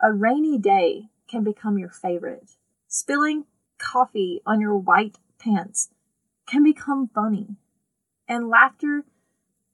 A 0.00 0.12
rainy 0.12 0.58
day 0.58 1.10
can 1.28 1.44
become 1.44 1.78
your 1.78 1.88
favorite. 1.88 2.56
Spilling 2.88 3.44
coffee 3.78 4.42
on 4.44 4.60
your 4.60 4.76
white 4.76 5.18
pants 5.38 5.90
can 6.48 6.64
become 6.64 7.08
funny. 7.14 7.54
And 8.26 8.48
laughter 8.48 9.04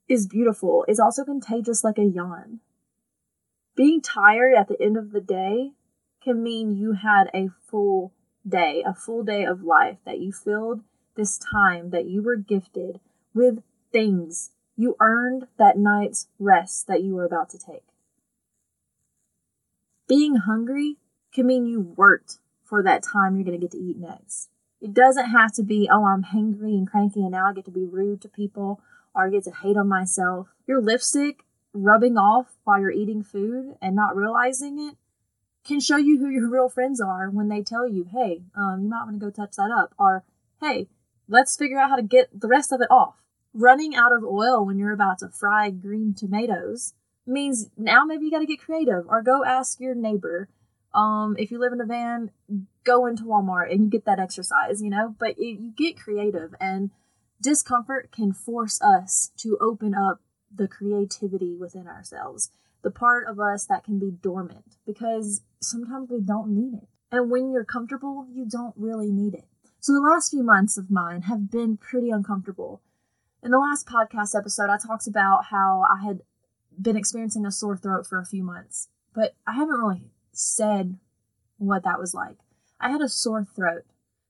is 0.09 0.27
beautiful, 0.27 0.85
is 0.87 1.01
also 1.01 1.25
contagious 1.25 1.83
like 1.83 1.99
a 1.99 2.05
yawn. 2.05 2.61
Being 3.75 4.03
tired 4.03 4.57
at 4.57 4.69
the 4.69 4.81
end 4.83 4.99
of 4.99 5.13
the 5.13 5.23
day 5.23 5.73
can 6.23 6.43
mean 6.43 6.77
you 6.77 6.93
had 6.93 7.31
a 7.33 7.49
full 7.67 8.13
day, 8.47 8.85
a 8.87 8.93
full 8.93 9.23
day 9.23 9.45
of 9.45 9.63
life, 9.63 9.97
that 10.05 10.21
you 10.21 10.33
filled 10.33 10.83
this 11.15 11.39
time 11.39 11.91
that 11.91 12.05
you 12.05 12.23
were 12.23 12.37
gifted 12.37 13.01
with 13.33 13.63
things. 13.91 14.51
You 14.81 14.95
earned 15.01 15.49
that 15.59 15.77
night's 15.77 16.29
rest 16.39 16.87
that 16.87 17.03
you 17.03 17.17
were 17.17 17.25
about 17.25 17.51
to 17.51 17.59
take. 17.59 17.83
Being 20.07 20.37
hungry 20.37 20.99
can 21.35 21.49
mean 21.49 21.67
you 21.67 21.81
worked 21.81 22.39
for 22.63 22.81
that 22.85 23.03
time 23.03 23.35
you're 23.35 23.45
going 23.45 23.59
to 23.59 23.67
get 23.67 23.73
to 23.73 23.83
eat 23.83 23.99
next. 23.99 24.51
It 24.81 24.95
doesn't 24.95 25.31
have 25.31 25.53
to 25.55 25.65
be, 25.65 25.91
oh, 25.93 26.05
I'm 26.05 26.23
hangry 26.23 26.79
and 26.79 26.89
cranky 26.89 27.23
and 27.23 27.33
now 27.33 27.49
I 27.49 27.55
get 27.55 27.65
to 27.65 27.73
be 27.73 27.87
rude 27.87 28.23
to 28.23 28.29
people 28.29 28.81
or 29.17 29.27
I 29.27 29.31
get 29.31 29.43
to 29.45 29.51
hate 29.51 29.77
on 29.77 29.89
myself. 29.89 30.47
Your 30.69 30.81
lipstick 30.81 31.45
rubbing 31.73 32.17
off 32.17 32.57
while 32.63 32.81
you're 32.81 32.93
eating 32.93 33.25
food 33.25 33.75
and 33.83 33.97
not 33.97 34.15
realizing 34.15 34.79
it 34.79 34.97
can 35.67 35.81
show 35.81 35.97
you 35.97 36.21
who 36.21 36.29
your 36.29 36.49
real 36.49 36.69
friends 36.69 37.01
are 37.01 37.29
when 37.29 37.49
they 37.49 37.63
tell 37.63 37.89
you, 37.89 38.05
hey, 38.05 38.43
um, 38.57 38.83
you 38.85 38.89
might 38.89 39.03
want 39.03 39.19
to 39.19 39.27
go 39.27 39.31
touch 39.31 39.57
that 39.57 39.73
up. 39.77 39.93
Or, 39.99 40.23
hey, 40.61 40.87
let's 41.29 41.57
figure 41.57 41.81
out 41.81 41.91
how 41.91 41.97
to 41.97 42.03
get 42.03 42.29
the 42.33 42.47
rest 42.47 42.71
of 42.71 42.81
it 42.81 42.91
off. 42.93 43.17
Running 43.61 43.97
out 43.97 44.13
of 44.13 44.23
oil 44.23 44.65
when 44.65 44.79
you're 44.79 44.93
about 44.93 45.19
to 45.19 45.31
fry 45.31 45.71
green 45.71 46.15
tomatoes 46.15 46.95
means 47.27 47.69
now 47.77 48.05
maybe 48.05 48.25
you 48.25 48.31
got 48.31 48.39
to 48.39 48.47
get 48.47 48.61
creative 48.61 49.05
or 49.09 49.21
go 49.21 49.45
ask 49.45 49.81
your 49.81 49.97
neighbor. 49.97 50.49
Um, 50.95 51.35
if 51.41 51.51
you 51.51 51.59
live 51.59 51.73
in 51.73 51.81
a 51.81 51.85
van, 51.85 52.31
go 52.85 53.07
into 53.07 53.25
Walmart 53.25 53.73
and 53.73 53.83
you 53.83 53.91
get 53.91 54.05
that 54.05 54.21
exercise, 54.21 54.81
you 54.81 54.91
know, 54.91 55.17
but 55.19 55.31
it, 55.31 55.59
you 55.59 55.73
get 55.77 55.99
creative 55.99 56.55
and 56.61 56.91
discomfort 57.43 58.13
can 58.13 58.33
force 58.33 58.81
us 58.81 59.33
to 59.39 59.59
open 59.61 59.93
up 59.93 60.21
the 60.55 60.69
creativity 60.69 61.57
within 61.57 61.89
ourselves, 61.89 62.53
the 62.83 62.93
part 62.93 63.27
of 63.27 63.41
us 63.41 63.67
that 63.67 63.83
can 63.83 63.99
be 63.99 64.13
dormant 64.23 64.77
because 64.87 65.43
sometimes 65.61 66.11
we 66.11 66.21
don't 66.21 66.51
need 66.51 66.75
it. 66.75 66.89
And 67.11 67.29
when 67.29 67.51
you're 67.51 67.65
comfortable, 67.65 68.29
you 68.33 68.47
don't 68.49 68.75
really 68.77 69.11
need 69.11 69.35
it. 69.35 69.49
So 69.81 69.95
the 69.95 70.01
last 70.01 70.31
few 70.31 70.45
months 70.45 70.79
of 70.79 70.93
mine 70.93 71.23
have 71.23 71.51
been 71.51 71.77
pretty 71.77 72.11
uncomfortable. 72.11 72.83
In 73.43 73.53
the 73.53 73.59
last 73.59 73.87
podcast 73.87 74.37
episode, 74.37 74.69
I 74.69 74.79
talked 74.79 75.07
about 75.07 75.47
how 75.51 75.85
I 75.89 76.05
had 76.05 76.23
been 76.81 76.97
experiencing 76.97 77.47
a 77.47 77.53
sore 77.53 77.77
throat 77.77 78.05
for 78.05 78.19
a 78.19 78.27
few 78.27 78.43
months, 78.43 78.89
but 79.15 79.35
I 79.47 79.53
haven't 79.53 79.79
really 79.79 80.11
said 80.33 80.99
what 81.57 81.85
that 81.85 82.01
was 82.01 82.15
like. 82.15 82.39
I 82.81 82.91
had 82.91 83.01
a 83.01 83.09
sore 83.09 83.45
throat 83.45 83.85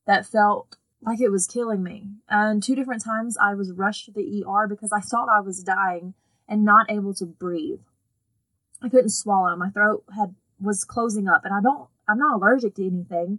that 0.06 0.26
felt 0.26 0.76
like 1.00 1.20
it 1.20 1.30
was 1.30 1.46
killing 1.46 1.82
me. 1.82 2.08
And 2.28 2.62
two 2.62 2.74
different 2.74 3.02
times 3.02 3.38
I 3.38 3.54
was 3.54 3.72
rushed 3.72 4.06
to 4.06 4.12
the 4.12 4.44
ER 4.46 4.66
because 4.68 4.92
I 4.92 5.00
thought 5.00 5.28
I 5.30 5.40
was 5.40 5.62
dying 5.62 6.12
and 6.46 6.64
not 6.64 6.90
able 6.90 7.14
to 7.14 7.24
breathe. 7.24 7.80
I 8.82 8.90
couldn't 8.90 9.10
swallow. 9.10 9.56
My 9.56 9.70
throat 9.70 10.04
had 10.14 10.34
was 10.60 10.84
closing 10.84 11.28
up 11.28 11.44
and 11.44 11.54
I 11.54 11.60
don't 11.62 11.88
I'm 12.08 12.18
not 12.18 12.36
allergic 12.36 12.74
to 12.76 12.86
anything. 12.86 13.38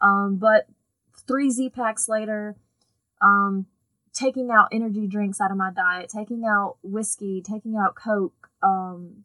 Um, 0.00 0.36
but 0.36 0.66
three 1.26 1.50
Z 1.50 1.70
packs 1.70 2.08
later, 2.08 2.56
um, 3.20 3.66
taking 4.14 4.50
out 4.50 4.68
energy 4.70 5.06
drinks 5.06 5.40
out 5.40 5.50
of 5.50 5.56
my 5.56 5.70
diet, 5.70 6.08
taking 6.08 6.44
out 6.44 6.76
whiskey, 6.82 7.42
taking 7.42 7.76
out 7.76 7.96
Coke, 7.96 8.48
um, 8.62 9.24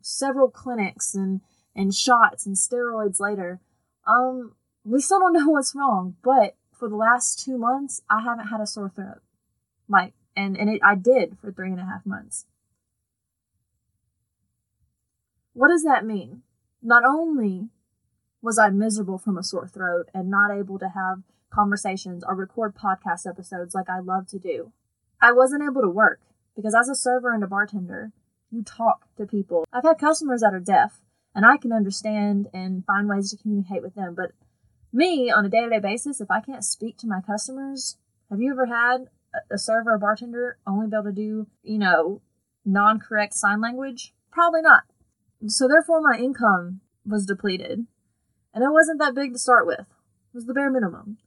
several 0.00 0.50
clinics 0.50 1.14
and, 1.14 1.42
and 1.76 1.94
shots 1.94 2.46
and 2.46 2.56
steroids 2.56 3.20
later. 3.20 3.60
Um, 4.06 4.52
we 4.84 5.00
still 5.00 5.20
don't 5.20 5.32
know 5.38 5.48
what's 5.48 5.74
wrong, 5.74 6.16
but 6.22 6.56
for 6.72 6.88
the 6.88 6.96
last 6.96 7.44
two 7.44 7.58
months, 7.58 8.02
I 8.08 8.22
haven't 8.22 8.48
had 8.48 8.60
a 8.60 8.66
sore 8.66 8.88
throat. 8.88 9.20
Like, 9.88 10.14
and, 10.36 10.56
and 10.56 10.70
it, 10.70 10.80
I 10.82 10.94
did 10.94 11.36
for 11.40 11.52
three 11.52 11.70
and 11.70 11.80
a 11.80 11.84
half 11.84 12.04
months. 12.06 12.46
What 15.52 15.68
does 15.68 15.84
that 15.84 16.04
mean? 16.04 16.42
Not 16.82 17.04
only 17.04 17.68
was 18.42 18.58
I 18.58 18.70
miserable 18.70 19.18
from 19.18 19.38
a 19.38 19.42
sore 19.42 19.68
throat 19.68 20.08
and 20.12 20.28
not 20.28 20.50
able 20.50 20.78
to 20.78 20.88
have 20.88 21.22
conversations 21.54 22.24
or 22.26 22.34
record 22.34 22.74
podcast 22.74 23.28
episodes 23.28 23.74
like 23.74 23.88
I 23.88 24.00
love 24.00 24.26
to 24.28 24.38
do, 24.38 24.72
I 25.20 25.32
wasn't 25.32 25.62
able 25.62 25.82
to 25.82 25.88
work 25.88 26.20
because 26.56 26.74
as 26.74 26.88
a 26.88 26.94
server 26.94 27.32
and 27.32 27.44
a 27.44 27.46
bartender, 27.46 28.12
you 28.50 28.62
talk 28.62 29.06
to 29.16 29.26
people. 29.26 29.64
I've 29.72 29.84
had 29.84 29.98
customers 29.98 30.40
that 30.40 30.54
are 30.54 30.60
deaf 30.60 31.00
and 31.34 31.44
I 31.46 31.56
can 31.56 31.72
understand 31.72 32.48
and 32.52 32.84
find 32.84 33.08
ways 33.08 33.30
to 33.30 33.36
communicate 33.36 33.82
with 33.82 33.94
them, 33.94 34.14
but 34.14 34.32
me 34.92 35.30
on 35.30 35.44
a 35.44 35.48
day 35.48 35.62
to 35.62 35.68
day 35.68 35.80
basis, 35.80 36.20
if 36.20 36.30
I 36.30 36.40
can't 36.40 36.64
speak 36.64 36.96
to 36.98 37.08
my 37.08 37.20
customers, 37.20 37.98
have 38.30 38.40
you 38.40 38.52
ever 38.52 38.66
had 38.66 39.08
a 39.50 39.58
server 39.58 39.94
or 39.94 39.98
bartender 39.98 40.58
only 40.66 40.86
be 40.86 40.96
able 40.96 41.04
to 41.04 41.12
do, 41.12 41.46
you 41.62 41.78
know, 41.78 42.22
non 42.64 43.00
correct 43.00 43.34
sign 43.34 43.60
language? 43.60 44.14
Probably 44.30 44.62
not. 44.62 44.84
So 45.46 45.68
therefore, 45.68 46.00
my 46.00 46.18
income 46.18 46.80
was 47.04 47.26
depleted, 47.26 47.86
and 48.54 48.64
it 48.64 48.70
wasn't 48.70 49.00
that 49.00 49.14
big 49.14 49.32
to 49.32 49.38
start 49.38 49.66
with. 49.66 49.80
It 49.80 50.34
was 50.34 50.46
the 50.46 50.54
bare 50.54 50.70
minimum. 50.70 51.18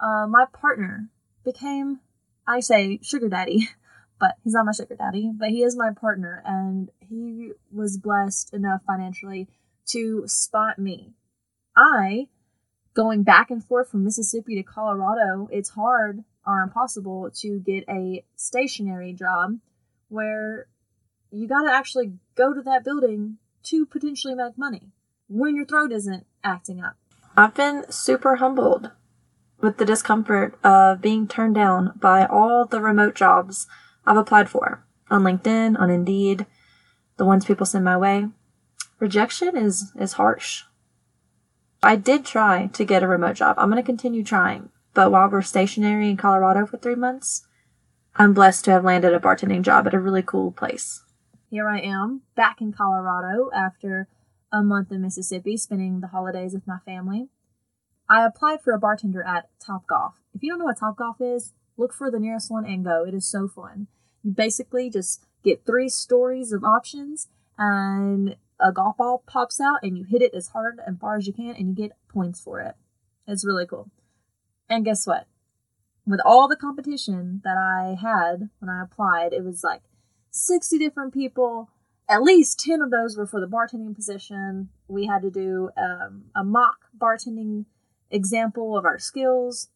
Uh, 0.00 0.26
my 0.26 0.46
partner 0.52 1.08
became, 1.44 2.00
I 2.46 2.60
say, 2.60 2.98
sugar 3.02 3.28
daddy, 3.28 3.68
but 4.20 4.36
he's 4.42 4.54
not 4.54 4.66
my 4.66 4.72
sugar 4.72 4.96
daddy, 4.96 5.30
but 5.34 5.50
he 5.50 5.62
is 5.62 5.76
my 5.76 5.90
partner, 5.92 6.42
and 6.44 6.90
he 7.00 7.52
was 7.72 7.98
blessed 7.98 8.54
enough 8.54 8.82
financially 8.86 9.48
to 9.86 10.24
spot 10.26 10.78
me. 10.78 11.12
I 11.76 12.28
going 12.94 13.22
back 13.22 13.50
and 13.50 13.64
forth 13.64 13.90
from 13.90 14.04
Mississippi 14.04 14.56
to 14.56 14.62
Colorado, 14.62 15.48
it's 15.50 15.70
hard 15.70 16.24
or 16.46 16.62
impossible 16.62 17.30
to 17.36 17.60
get 17.60 17.84
a 17.88 18.24
stationary 18.36 19.12
job 19.12 19.58
where 20.08 20.66
you 21.30 21.46
got 21.46 21.62
to 21.62 21.72
actually 21.72 22.12
go 22.34 22.52
to 22.52 22.62
that 22.62 22.84
building 22.84 23.36
to 23.62 23.86
potentially 23.86 24.34
make 24.34 24.58
money 24.58 24.90
when 25.28 25.54
your 25.54 25.64
throat 25.64 25.92
isn't 25.92 26.26
acting 26.42 26.82
up. 26.82 26.96
I've 27.36 27.54
been 27.54 27.90
super 27.90 28.36
humbled 28.36 28.90
with 29.60 29.76
the 29.76 29.84
discomfort 29.84 30.58
of 30.64 31.00
being 31.00 31.28
turned 31.28 31.54
down 31.54 31.92
by 31.96 32.26
all 32.26 32.64
the 32.64 32.80
remote 32.80 33.14
jobs 33.14 33.66
I've 34.06 34.16
applied 34.16 34.48
for 34.48 34.84
on 35.10 35.22
LinkedIn, 35.22 35.78
on 35.78 35.90
Indeed, 35.90 36.46
the 37.16 37.24
ones 37.24 37.44
people 37.44 37.66
send 37.66 37.84
my 37.84 37.96
way. 37.96 38.28
Rejection 38.98 39.56
is, 39.56 39.92
is 39.98 40.14
harsh. 40.14 40.64
I 41.82 41.96
did 41.96 42.24
try 42.24 42.68
to 42.68 42.84
get 42.84 43.02
a 43.02 43.08
remote 43.08 43.36
job. 43.36 43.56
I'm 43.58 43.70
going 43.70 43.82
to 43.82 43.86
continue 43.86 44.22
trying. 44.22 44.70
But 44.92 45.10
while 45.10 45.28
we're 45.28 45.42
stationary 45.42 46.10
in 46.10 46.16
Colorado 46.16 46.66
for 46.66 46.76
three 46.76 46.94
months, 46.94 47.46
I'm 48.16 48.34
blessed 48.34 48.64
to 48.66 48.72
have 48.72 48.84
landed 48.84 49.14
a 49.14 49.20
bartending 49.20 49.62
job 49.62 49.86
at 49.86 49.94
a 49.94 50.00
really 50.00 50.22
cool 50.22 50.52
place. 50.52 51.02
Here 51.48 51.68
I 51.68 51.80
am, 51.80 52.22
back 52.36 52.60
in 52.60 52.72
Colorado 52.72 53.50
after 53.54 54.08
a 54.52 54.62
month 54.62 54.92
in 54.92 55.00
Mississippi, 55.00 55.56
spending 55.56 56.00
the 56.00 56.08
holidays 56.08 56.52
with 56.52 56.66
my 56.66 56.78
family. 56.84 57.28
I 58.10 58.26
applied 58.26 58.60
for 58.60 58.72
a 58.72 58.78
bartender 58.78 59.22
at 59.22 59.48
Top 59.64 59.86
Golf. 59.86 60.14
If 60.34 60.42
you 60.42 60.50
don't 60.50 60.58
know 60.58 60.64
what 60.64 60.80
Top 60.80 60.96
Golf 60.96 61.20
is, 61.20 61.52
look 61.76 61.94
for 61.94 62.10
the 62.10 62.18
nearest 62.18 62.50
one 62.50 62.66
and 62.66 62.84
go. 62.84 63.04
It 63.06 63.14
is 63.14 63.24
so 63.24 63.46
fun. 63.46 63.86
You 64.24 64.32
basically 64.32 64.90
just 64.90 65.24
get 65.44 65.64
three 65.64 65.88
stories 65.88 66.52
of 66.52 66.64
options 66.64 67.28
and 67.56 68.36
a 68.58 68.72
golf 68.72 68.96
ball 68.96 69.22
pops 69.26 69.60
out 69.60 69.78
and 69.82 69.96
you 69.96 70.04
hit 70.04 70.22
it 70.22 70.34
as 70.34 70.48
hard 70.48 70.80
and 70.84 71.00
far 71.00 71.16
as 71.16 71.26
you 71.28 71.32
can 71.32 71.54
and 71.54 71.68
you 71.68 71.74
get 71.74 71.96
points 72.08 72.40
for 72.40 72.60
it. 72.60 72.74
It's 73.28 73.46
really 73.46 73.64
cool. 73.64 73.90
And 74.68 74.84
guess 74.84 75.06
what? 75.06 75.26
With 76.04 76.20
all 76.24 76.48
the 76.48 76.56
competition 76.56 77.40
that 77.44 77.56
I 77.56 77.94
had 78.00 78.50
when 78.58 78.68
I 78.68 78.82
applied, 78.82 79.32
it 79.32 79.44
was 79.44 79.62
like 79.62 79.82
60 80.32 80.78
different 80.78 81.14
people. 81.14 81.70
At 82.08 82.22
least 82.22 82.58
10 82.58 82.82
of 82.82 82.90
those 82.90 83.16
were 83.16 83.26
for 83.26 83.40
the 83.40 83.46
bartending 83.46 83.94
position. 83.94 84.70
We 84.88 85.06
had 85.06 85.22
to 85.22 85.30
do 85.30 85.70
um, 85.76 86.24
a 86.34 86.42
mock 86.42 86.86
bartending 86.98 87.66
example 88.10 88.76
of 88.76 88.84
our 88.84 88.98
skills, 88.98 89.68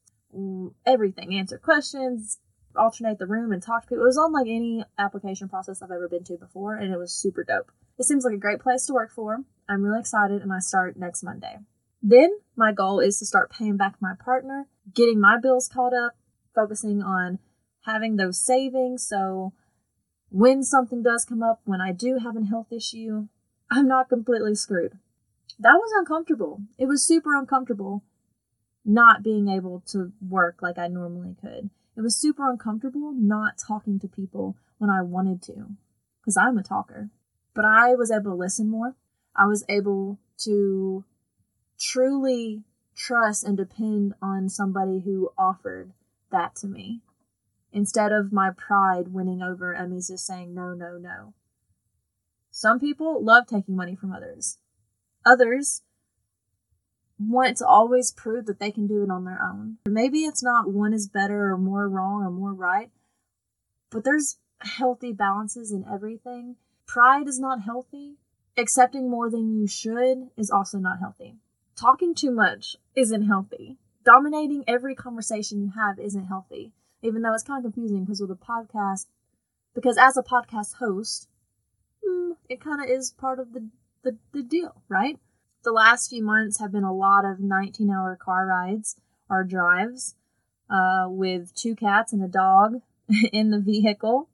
everything, 0.86 1.34
answer 1.34 1.58
questions, 1.58 2.38
alternate 2.76 3.18
the 3.18 3.26
room 3.26 3.52
and 3.52 3.62
talk 3.62 3.82
to 3.82 3.88
people. 3.88 4.04
It 4.04 4.06
was 4.06 4.18
on 4.18 4.32
like 4.32 4.46
any 4.46 4.84
application 4.98 5.48
process 5.48 5.80
I've 5.82 5.90
ever 5.90 6.08
been 6.08 6.24
to 6.24 6.36
before, 6.36 6.76
and 6.76 6.92
it 6.92 6.98
was 6.98 7.12
super 7.12 7.44
dope. 7.44 7.70
It 7.98 8.04
seems 8.04 8.24
like 8.24 8.34
a 8.34 8.38
great 8.38 8.60
place 8.60 8.86
to 8.86 8.92
work 8.92 9.12
for. 9.12 9.38
I'm 9.68 9.82
really 9.82 10.00
excited, 10.00 10.42
and 10.42 10.52
I 10.52 10.58
start 10.58 10.96
next 10.96 11.22
Monday. 11.22 11.58
Then 12.02 12.30
my 12.56 12.72
goal 12.72 13.00
is 13.00 13.18
to 13.18 13.26
start 13.26 13.52
paying 13.52 13.76
back 13.76 13.94
my 14.00 14.12
partner, 14.22 14.66
getting 14.94 15.20
my 15.20 15.38
bills 15.40 15.68
caught 15.72 15.94
up, 15.94 16.12
focusing 16.54 17.02
on 17.02 17.38
having 17.86 18.16
those 18.16 18.38
savings 18.38 19.06
so 19.06 19.52
when 20.34 20.64
something 20.64 21.00
does 21.00 21.24
come 21.24 21.44
up, 21.44 21.60
when 21.64 21.80
I 21.80 21.92
do 21.92 22.18
have 22.18 22.36
a 22.36 22.44
health 22.44 22.72
issue, 22.72 23.28
I'm 23.70 23.86
not 23.86 24.08
completely 24.08 24.56
screwed. 24.56 24.98
That 25.60 25.74
was 25.74 25.92
uncomfortable. 25.96 26.60
It 26.76 26.86
was 26.86 27.06
super 27.06 27.36
uncomfortable 27.36 28.02
not 28.84 29.22
being 29.22 29.48
able 29.48 29.82
to 29.86 30.12
work 30.20 30.58
like 30.60 30.78
I 30.78 30.88
normally 30.88 31.36
could. 31.40 31.70
It 31.96 32.00
was 32.00 32.16
super 32.16 32.50
uncomfortable 32.50 33.12
not 33.12 33.58
talking 33.58 33.98
to 34.00 34.08
people 34.08 34.56
when 34.78 34.90
I 34.90 35.02
wanted 35.02 35.42
to, 35.42 35.70
because 36.20 36.36
I'm 36.36 36.58
a 36.58 36.62
talker. 36.62 37.10
But 37.54 37.64
I 37.64 37.94
was 37.94 38.10
able 38.10 38.32
to 38.32 38.34
listen 38.34 38.68
more. 38.68 38.96
I 39.36 39.46
was 39.46 39.64
able 39.68 40.18
to 40.38 41.04
truly 41.78 42.62
trust 42.96 43.44
and 43.44 43.56
depend 43.56 44.14
on 44.20 44.48
somebody 44.48 45.00
who 45.00 45.30
offered 45.38 45.92
that 46.30 46.54
to 46.56 46.66
me 46.66 47.00
instead 47.72 48.12
of 48.12 48.32
my 48.32 48.50
pride 48.50 49.08
winning 49.08 49.42
over 49.42 49.72
and 49.72 49.92
me 49.92 49.96
just 49.96 50.26
saying 50.26 50.54
no, 50.54 50.74
no, 50.74 50.98
no. 50.98 51.34
Some 52.50 52.78
people 52.78 53.22
love 53.24 53.46
taking 53.46 53.74
money 53.74 53.96
from 53.96 54.12
others. 54.12 54.58
Others 55.26 55.82
want 57.18 57.58
to 57.58 57.66
always 57.66 58.12
prove 58.12 58.46
that 58.46 58.58
they 58.58 58.70
can 58.70 58.86
do 58.86 59.02
it 59.02 59.10
on 59.10 59.24
their 59.24 59.40
own. 59.42 59.78
Maybe 59.86 60.20
it's 60.20 60.42
not 60.42 60.70
one 60.70 60.92
is 60.92 61.08
better 61.08 61.52
or 61.52 61.58
more 61.58 61.88
wrong 61.88 62.22
or 62.22 62.30
more 62.30 62.52
right, 62.52 62.90
but 63.90 64.04
there's 64.04 64.38
healthy 64.60 65.12
balances 65.12 65.70
in 65.70 65.84
everything. 65.90 66.56
Pride 66.86 67.28
is 67.28 67.38
not 67.38 67.62
healthy. 67.62 68.16
Accepting 68.56 69.10
more 69.10 69.30
than 69.30 69.58
you 69.58 69.66
should 69.66 70.30
is 70.36 70.50
also 70.50 70.78
not 70.78 71.00
healthy. 71.00 71.36
Talking 71.76 72.14
too 72.14 72.30
much 72.30 72.76
isn't 72.94 73.26
healthy. 73.26 73.78
Dominating 74.04 74.64
every 74.66 74.94
conversation 74.94 75.60
you 75.60 75.72
have 75.74 75.98
isn't 75.98 76.26
healthy. 76.26 76.72
Even 77.02 77.22
though 77.22 77.34
it's 77.34 77.42
kind 77.42 77.64
of 77.64 77.72
confusing 77.72 78.04
because 78.04 78.20
with 78.20 78.30
a 78.30 78.34
podcast, 78.34 79.06
because 79.74 79.98
as 79.98 80.16
a 80.16 80.22
podcast 80.22 80.74
host, 80.74 81.28
mm, 82.06 82.36
it 82.48 82.60
kind 82.60 82.82
of 82.82 82.88
is 82.88 83.10
part 83.10 83.40
of 83.40 83.52
the, 83.52 83.68
the, 84.02 84.16
the 84.32 84.42
deal, 84.42 84.82
right? 84.88 85.18
The 85.64 85.72
last 85.72 86.10
few 86.10 86.22
months 86.22 86.60
have 86.60 86.72
been 86.72 86.84
a 86.84 86.92
lot 86.92 87.24
of 87.24 87.40
19 87.40 87.88
hour 87.88 88.18
car 88.20 88.46
rides 88.46 88.96
or 89.30 89.44
drives 89.44 90.14
uh, 90.68 91.06
with 91.08 91.54
two 91.54 91.74
cats 91.74 92.12
and 92.12 92.22
a 92.22 92.28
dog 92.28 92.82
in 93.32 93.50
the 93.50 93.60
vehicle. 93.60 94.28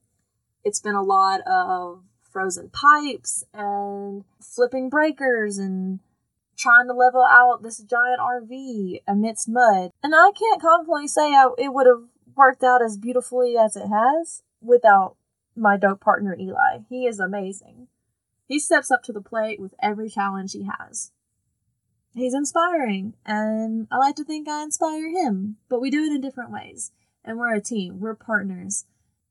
It's 0.65 0.81
been 0.81 0.97
a 0.97 1.03
lot 1.03 1.41
of 1.47 2.03
frozen 2.33 2.71
pipes 2.71 3.45
and 3.55 4.25
flipping 4.41 4.89
breakers 4.89 5.57
and 5.57 6.01
trying 6.57 6.89
to 6.89 6.95
level 6.95 7.25
out 7.25 7.63
this 7.63 7.79
giant 7.79 8.21
RV 8.21 9.03
amidst 9.07 9.49
mud. 9.49 9.93
And 10.03 10.15
I 10.17 10.33
can't 10.37 10.61
confidently 10.61 11.07
say 11.07 11.33
I, 11.33 11.51
it 11.59 11.73
would 11.73 11.87
have 11.87 12.09
worked 12.37 12.65
out 12.65 12.83
as 12.83 12.99
beautifully 12.99 13.57
as 13.57 13.77
it 13.77 13.87
has 13.87 14.43
without 14.61 15.15
my 15.55 15.77
dope 15.77 16.01
partner 16.01 16.37
Eli. 16.39 16.81
He 16.89 17.07
is 17.07 17.21
amazing. 17.21 17.87
He 18.47 18.59
steps 18.59 18.91
up 18.91 19.05
to 19.05 19.13
the 19.13 19.21
plate 19.21 19.61
with 19.61 19.75
every 19.81 20.11
challenge 20.11 20.53
he 20.53 20.65
has. 20.65 21.13
He's 22.15 22.35
inspiring, 22.35 23.15
and 23.25 23.87
I 23.91 23.99
like 23.99 24.17
to 24.17 24.25
think 24.25 24.49
I 24.49 24.63
inspire 24.63 25.11
him, 25.11 25.57
but 25.69 25.81
we 25.81 25.91
do 25.91 26.03
it 26.03 26.13
in 26.13 26.21
different 26.21 26.51
ways. 26.51 26.91
And 27.25 27.39
we're 27.39 27.55
a 27.55 27.61
team, 27.61 28.01
we're 28.01 28.17
partners. 28.17 28.85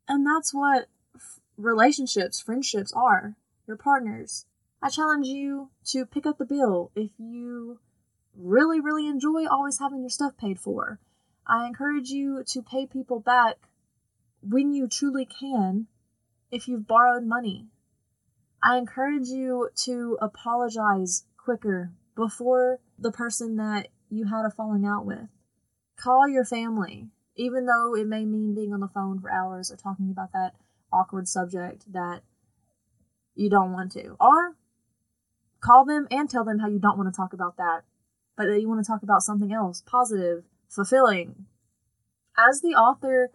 And 0.07 0.25
that's 0.25 0.53
what 0.53 0.87
relationships, 1.57 2.39
friendships 2.39 2.93
are. 2.93 3.35
You're 3.67 3.77
partners. 3.77 4.45
I 4.81 4.89
challenge 4.89 5.27
you 5.27 5.71
to 5.87 6.05
pick 6.05 6.25
up 6.25 6.37
the 6.37 6.45
bill 6.45 6.91
if 6.95 7.11
you 7.17 7.79
really, 8.35 8.79
really 8.79 9.07
enjoy 9.07 9.45
always 9.45 9.79
having 9.79 9.99
your 9.99 10.09
stuff 10.09 10.37
paid 10.37 10.59
for. 10.59 10.99
I 11.45 11.67
encourage 11.67 12.09
you 12.09 12.43
to 12.47 12.61
pay 12.61 12.85
people 12.85 13.19
back 13.19 13.57
when 14.41 14.71
you 14.71 14.87
truly 14.87 15.25
can 15.25 15.87
if 16.49 16.67
you've 16.67 16.87
borrowed 16.87 17.25
money. 17.25 17.67
I 18.63 18.77
encourage 18.77 19.27
you 19.27 19.69
to 19.83 20.17
apologize 20.21 21.25
quicker 21.37 21.91
before 22.19 22.79
the 22.99 23.13
person 23.13 23.55
that 23.55 23.87
you 24.09 24.25
had 24.25 24.45
a 24.45 24.51
falling 24.51 24.85
out 24.85 25.05
with. 25.05 25.29
Call 25.95 26.27
your 26.27 26.43
family, 26.43 27.07
even 27.37 27.65
though 27.65 27.95
it 27.95 28.07
may 28.07 28.25
mean 28.25 28.53
being 28.53 28.73
on 28.73 28.81
the 28.81 28.89
phone 28.89 29.21
for 29.21 29.31
hours 29.31 29.71
or 29.71 29.77
talking 29.77 30.11
about 30.11 30.33
that 30.33 30.51
awkward 30.91 31.29
subject 31.29 31.91
that 31.93 32.21
you 33.35 33.49
don't 33.49 33.71
want 33.71 33.93
to. 33.93 34.17
Or 34.19 34.57
call 35.61 35.85
them 35.85 36.09
and 36.11 36.29
tell 36.29 36.43
them 36.43 36.59
how 36.59 36.67
you 36.67 36.77
don't 36.77 36.97
want 36.97 37.11
to 37.11 37.15
talk 37.15 37.31
about 37.31 37.55
that, 37.55 37.83
but 38.35 38.47
that 38.47 38.59
you 38.59 38.67
want 38.67 38.83
to 38.85 38.91
talk 38.91 39.01
about 39.01 39.23
something 39.23 39.53
else 39.53 39.81
positive, 39.85 40.43
fulfilling. 40.67 41.45
As 42.37 42.59
the 42.59 42.75
author 42.75 43.31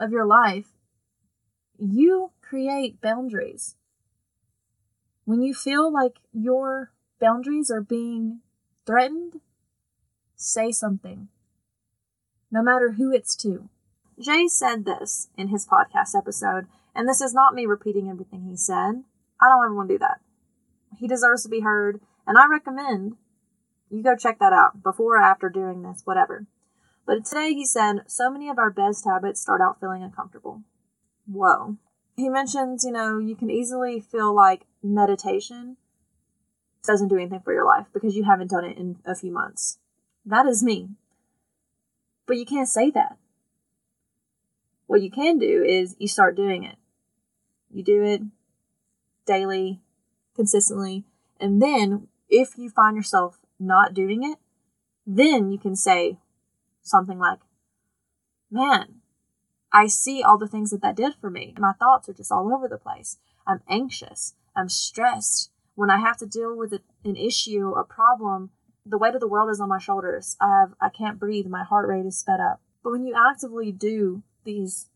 of 0.00 0.10
your 0.10 0.26
life, 0.26 0.66
you 1.78 2.32
create 2.42 3.00
boundaries. 3.00 3.76
When 5.24 5.42
you 5.42 5.54
feel 5.54 5.92
like 5.92 6.18
your 6.32 6.90
boundaries 7.20 7.70
are 7.70 7.80
being 7.80 8.40
threatened, 8.86 9.40
say 10.34 10.70
something, 10.70 11.28
no 12.50 12.62
matter 12.62 12.92
who 12.92 13.12
it's 13.12 13.34
to. 13.36 13.68
Jay 14.18 14.46
said 14.48 14.84
this 14.84 15.28
in 15.36 15.48
his 15.48 15.66
podcast 15.66 16.16
episode, 16.16 16.66
and 16.94 17.08
this 17.08 17.20
is 17.20 17.34
not 17.34 17.54
me 17.54 17.66
repeating 17.66 18.08
everything 18.08 18.44
he 18.44 18.56
said. 18.56 19.04
I 19.40 19.48
don't 19.48 19.64
ever 19.64 19.74
want 19.74 19.88
to 19.88 19.94
do 19.94 19.98
that. 19.98 20.20
He 20.98 21.06
deserves 21.06 21.42
to 21.42 21.48
be 21.48 21.60
heard, 21.60 22.00
and 22.26 22.38
I 22.38 22.46
recommend 22.46 23.16
you 23.90 24.02
go 24.02 24.16
check 24.16 24.38
that 24.40 24.52
out 24.52 24.82
before 24.82 25.16
or 25.16 25.22
after 25.22 25.48
doing 25.48 25.82
this, 25.82 26.02
whatever. 26.04 26.46
But 27.06 27.24
today 27.24 27.52
he 27.52 27.64
said, 27.64 28.02
so 28.06 28.30
many 28.30 28.48
of 28.48 28.58
our 28.58 28.70
best 28.70 29.04
habits 29.04 29.40
start 29.40 29.60
out 29.60 29.78
feeling 29.78 30.02
uncomfortable. 30.02 30.62
Whoa. 31.26 31.76
He 32.16 32.28
mentions, 32.28 32.84
you 32.84 32.90
know, 32.90 33.18
you 33.18 33.36
can 33.36 33.50
easily 33.50 34.00
feel 34.00 34.34
like 34.34 34.66
meditation 34.82 35.76
doesn't 36.86 37.08
do 37.08 37.16
anything 37.16 37.40
for 37.40 37.52
your 37.52 37.64
life 37.64 37.86
because 37.92 38.16
you 38.16 38.24
haven't 38.24 38.50
done 38.50 38.64
it 38.64 38.78
in 38.78 38.98
a 39.04 39.14
few 39.14 39.32
months. 39.32 39.78
That 40.24 40.46
is 40.46 40.62
me. 40.62 40.90
But 42.26 42.36
you 42.36 42.46
can't 42.46 42.68
say 42.68 42.90
that. 42.90 43.16
What 44.86 45.02
you 45.02 45.10
can 45.10 45.38
do 45.38 45.62
is 45.62 45.96
you 45.98 46.08
start 46.08 46.36
doing 46.36 46.64
it. 46.64 46.76
You 47.70 47.82
do 47.82 48.02
it 48.02 48.22
daily, 49.26 49.80
consistently, 50.34 51.04
and 51.40 51.60
then 51.60 52.08
if 52.28 52.56
you 52.56 52.70
find 52.70 52.96
yourself 52.96 53.38
not 53.58 53.94
doing 53.94 54.22
it, 54.22 54.38
then 55.06 55.50
you 55.50 55.58
can 55.58 55.76
say 55.76 56.18
something 56.82 57.18
like, 57.18 57.38
Man, 58.50 59.00
I 59.72 59.88
see 59.88 60.22
all 60.22 60.38
the 60.38 60.48
things 60.48 60.70
that 60.70 60.82
that 60.82 60.96
did 60.96 61.14
for 61.20 61.30
me. 61.30 61.54
My 61.58 61.72
thoughts 61.72 62.08
are 62.08 62.14
just 62.14 62.32
all 62.32 62.54
over 62.54 62.68
the 62.68 62.78
place. 62.78 63.18
I'm 63.46 63.60
anxious. 63.68 64.34
I'm 64.54 64.68
stressed. 64.68 65.50
When 65.76 65.90
I 65.90 66.00
have 66.00 66.16
to 66.18 66.26
deal 66.26 66.56
with 66.56 66.72
an 67.04 67.16
issue, 67.16 67.72
a 67.76 67.84
problem, 67.84 68.50
the 68.84 68.98
weight 68.98 69.14
of 69.14 69.20
the 69.20 69.28
world 69.28 69.50
is 69.50 69.60
on 69.60 69.68
my 69.68 69.78
shoulders. 69.78 70.36
I 70.40 70.60
have 70.60 70.74
I 70.80 70.88
can't 70.88 71.18
breathe. 71.18 71.46
My 71.46 71.64
heart 71.64 71.86
rate 71.86 72.06
is 72.06 72.18
sped 72.18 72.40
up. 72.40 72.60
But 72.82 72.92
when 72.92 73.04
you 73.04 73.14
actively 73.14 73.72
do 73.72 74.22
these 74.44 74.88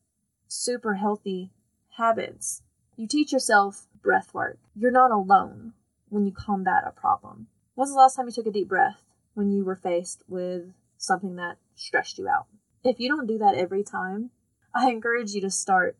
super 0.49 0.95
healthy 0.95 1.51
habits, 1.97 2.63
you 2.97 3.07
teach 3.07 3.31
yourself 3.31 3.89
breath 4.03 4.33
work. 4.33 4.59
You're 4.75 4.91
not 4.91 5.11
alone 5.11 5.75
when 6.09 6.25
you 6.25 6.33
combat 6.33 6.85
a 6.87 6.93
problem. 6.93 7.49
When's 7.75 7.91
the 7.91 7.99
last 7.99 8.17
time 8.17 8.27
you 8.27 8.33
took 8.33 8.47
a 8.47 8.51
deep 8.51 8.69
breath 8.69 9.03
when 9.35 9.53
you 9.53 9.65
were 9.65 9.77
faced 9.77 10.23
with 10.29 10.73
something 10.97 11.37
that 11.37 11.59
stressed 11.75 12.19
you 12.19 12.27
out? 12.27 12.47
If 12.83 12.99
you 12.99 13.09
don't 13.09 13.27
do 13.27 13.37
that 13.39 13.55
every 13.55 13.85
time, 13.85 14.31
I 14.75 14.89
encourage 14.89 15.33
you 15.33 15.43
to 15.43 15.51
start. 15.51 15.97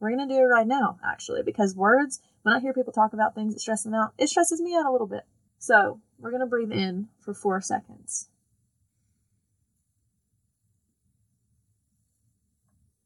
We're 0.00 0.16
going 0.16 0.26
to 0.26 0.34
do 0.34 0.40
it 0.40 0.44
right 0.44 0.66
now, 0.66 0.98
actually, 1.04 1.42
because 1.42 1.76
words, 1.76 2.20
when 2.42 2.54
I 2.54 2.60
hear 2.60 2.72
people 2.72 2.92
talk 2.92 3.12
about 3.12 3.34
things 3.34 3.52
that 3.52 3.60
stress 3.60 3.82
them 3.82 3.94
out, 3.94 4.14
it 4.16 4.30
stresses 4.30 4.60
me 4.60 4.74
out 4.74 4.86
a 4.86 4.90
little 4.90 5.06
bit. 5.06 5.24
So, 5.58 6.00
we're 6.18 6.30
going 6.30 6.40
to 6.40 6.46
breathe 6.46 6.72
in 6.72 7.08
for 7.18 7.34
four 7.34 7.60
seconds. 7.60 8.28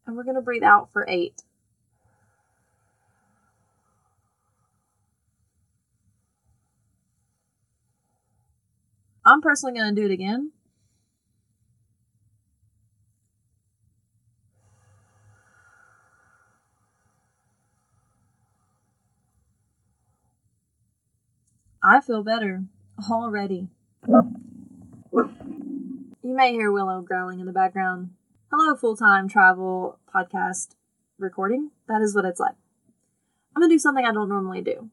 And 0.06 0.16
we're 0.16 0.22
going 0.22 0.36
to 0.36 0.40
breathe 0.40 0.62
out 0.62 0.92
for 0.92 1.04
eight. 1.08 1.42
I'm 9.26 9.40
personally 9.40 9.76
going 9.76 9.94
to 9.94 10.00
do 10.00 10.06
it 10.06 10.12
again. 10.12 10.52
I 21.86 22.00
feel 22.00 22.22
better 22.22 22.64
already. 23.10 23.68
You 25.12 25.28
may 26.22 26.52
hear 26.52 26.72
Willow 26.72 27.02
growling 27.02 27.40
in 27.40 27.46
the 27.46 27.52
background. 27.52 28.12
Hello, 28.50 28.74
full 28.74 28.96
time 28.96 29.28
travel 29.28 29.98
podcast 30.12 30.76
recording. 31.18 31.72
That 31.86 32.00
is 32.00 32.14
what 32.14 32.24
it's 32.24 32.40
like. 32.40 32.54
I'm 33.54 33.60
going 33.60 33.68
to 33.68 33.74
do 33.74 33.78
something 33.78 34.06
I 34.06 34.12
don't 34.12 34.30
normally 34.30 34.62
do. 34.62 34.88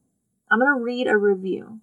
I'm 0.52 0.60
going 0.60 0.78
to 0.78 0.84
read 0.84 1.08
a 1.08 1.16
review 1.16 1.80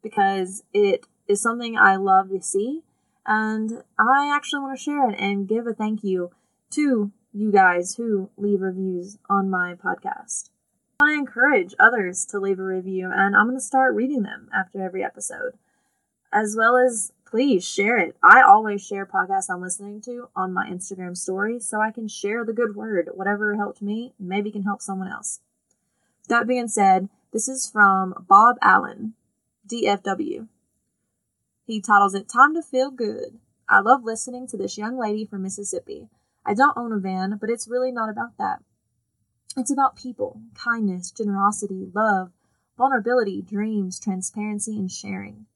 because 0.00 0.62
it 0.72 1.06
is 1.26 1.42
something 1.42 1.76
I 1.76 1.96
love 1.96 2.30
to 2.30 2.40
see, 2.40 2.82
and 3.26 3.82
I 3.98 4.32
actually 4.32 4.60
want 4.60 4.78
to 4.78 4.82
share 4.82 5.10
it 5.10 5.18
and 5.18 5.48
give 5.48 5.66
a 5.66 5.74
thank 5.74 6.04
you 6.04 6.30
to 6.70 7.10
you 7.32 7.50
guys 7.50 7.96
who 7.96 8.30
leave 8.36 8.60
reviews 8.60 9.18
on 9.28 9.50
my 9.50 9.74
podcast. 9.74 10.50
I 10.98 11.12
encourage 11.12 11.74
others 11.78 12.24
to 12.26 12.40
leave 12.40 12.58
a 12.58 12.64
review, 12.64 13.10
and 13.12 13.36
I'm 13.36 13.46
going 13.46 13.58
to 13.58 13.64
start 13.64 13.94
reading 13.94 14.22
them 14.22 14.48
after 14.54 14.82
every 14.82 15.04
episode, 15.04 15.58
as 16.32 16.56
well 16.56 16.74
as 16.76 17.12
please 17.26 17.68
share 17.68 17.98
it. 17.98 18.16
I 18.22 18.40
always 18.40 18.84
share 18.84 19.04
podcasts 19.04 19.50
I'm 19.50 19.60
listening 19.60 20.00
to 20.02 20.30
on 20.34 20.54
my 20.54 20.66
Instagram 20.66 21.14
story 21.14 21.60
so 21.60 21.82
I 21.82 21.90
can 21.90 22.08
share 22.08 22.46
the 22.46 22.54
good 22.54 22.74
word. 22.74 23.10
Whatever 23.12 23.56
helped 23.56 23.82
me, 23.82 24.14
maybe 24.18 24.50
can 24.50 24.62
help 24.62 24.80
someone 24.80 25.12
else. 25.12 25.40
That 26.28 26.46
being 26.46 26.68
said, 26.68 27.10
this 27.30 27.46
is 27.46 27.68
from 27.68 28.24
Bob 28.26 28.56
Allen, 28.62 29.12
DFW. 29.68 30.48
He 31.66 31.80
titles 31.80 32.14
it 32.14 32.26
Time 32.26 32.54
to 32.54 32.62
Feel 32.62 32.90
Good. 32.90 33.38
I 33.68 33.80
love 33.80 34.02
listening 34.02 34.46
to 34.46 34.56
this 34.56 34.78
young 34.78 34.96
lady 34.98 35.26
from 35.26 35.42
Mississippi. 35.42 36.08
I 36.46 36.54
don't 36.54 36.78
own 36.78 36.92
a 36.92 36.98
van, 36.98 37.36
but 37.38 37.50
it's 37.50 37.68
really 37.68 37.92
not 37.92 38.08
about 38.08 38.38
that. 38.38 38.62
It's 39.56 39.70
about 39.70 39.96
people, 39.96 40.42
kindness, 40.54 41.10
generosity, 41.10 41.88
love, 41.94 42.30
vulnerability, 42.76 43.40
dreams, 43.40 43.98
transparency, 43.98 44.76
and 44.76 44.90
sharing. 44.90 45.46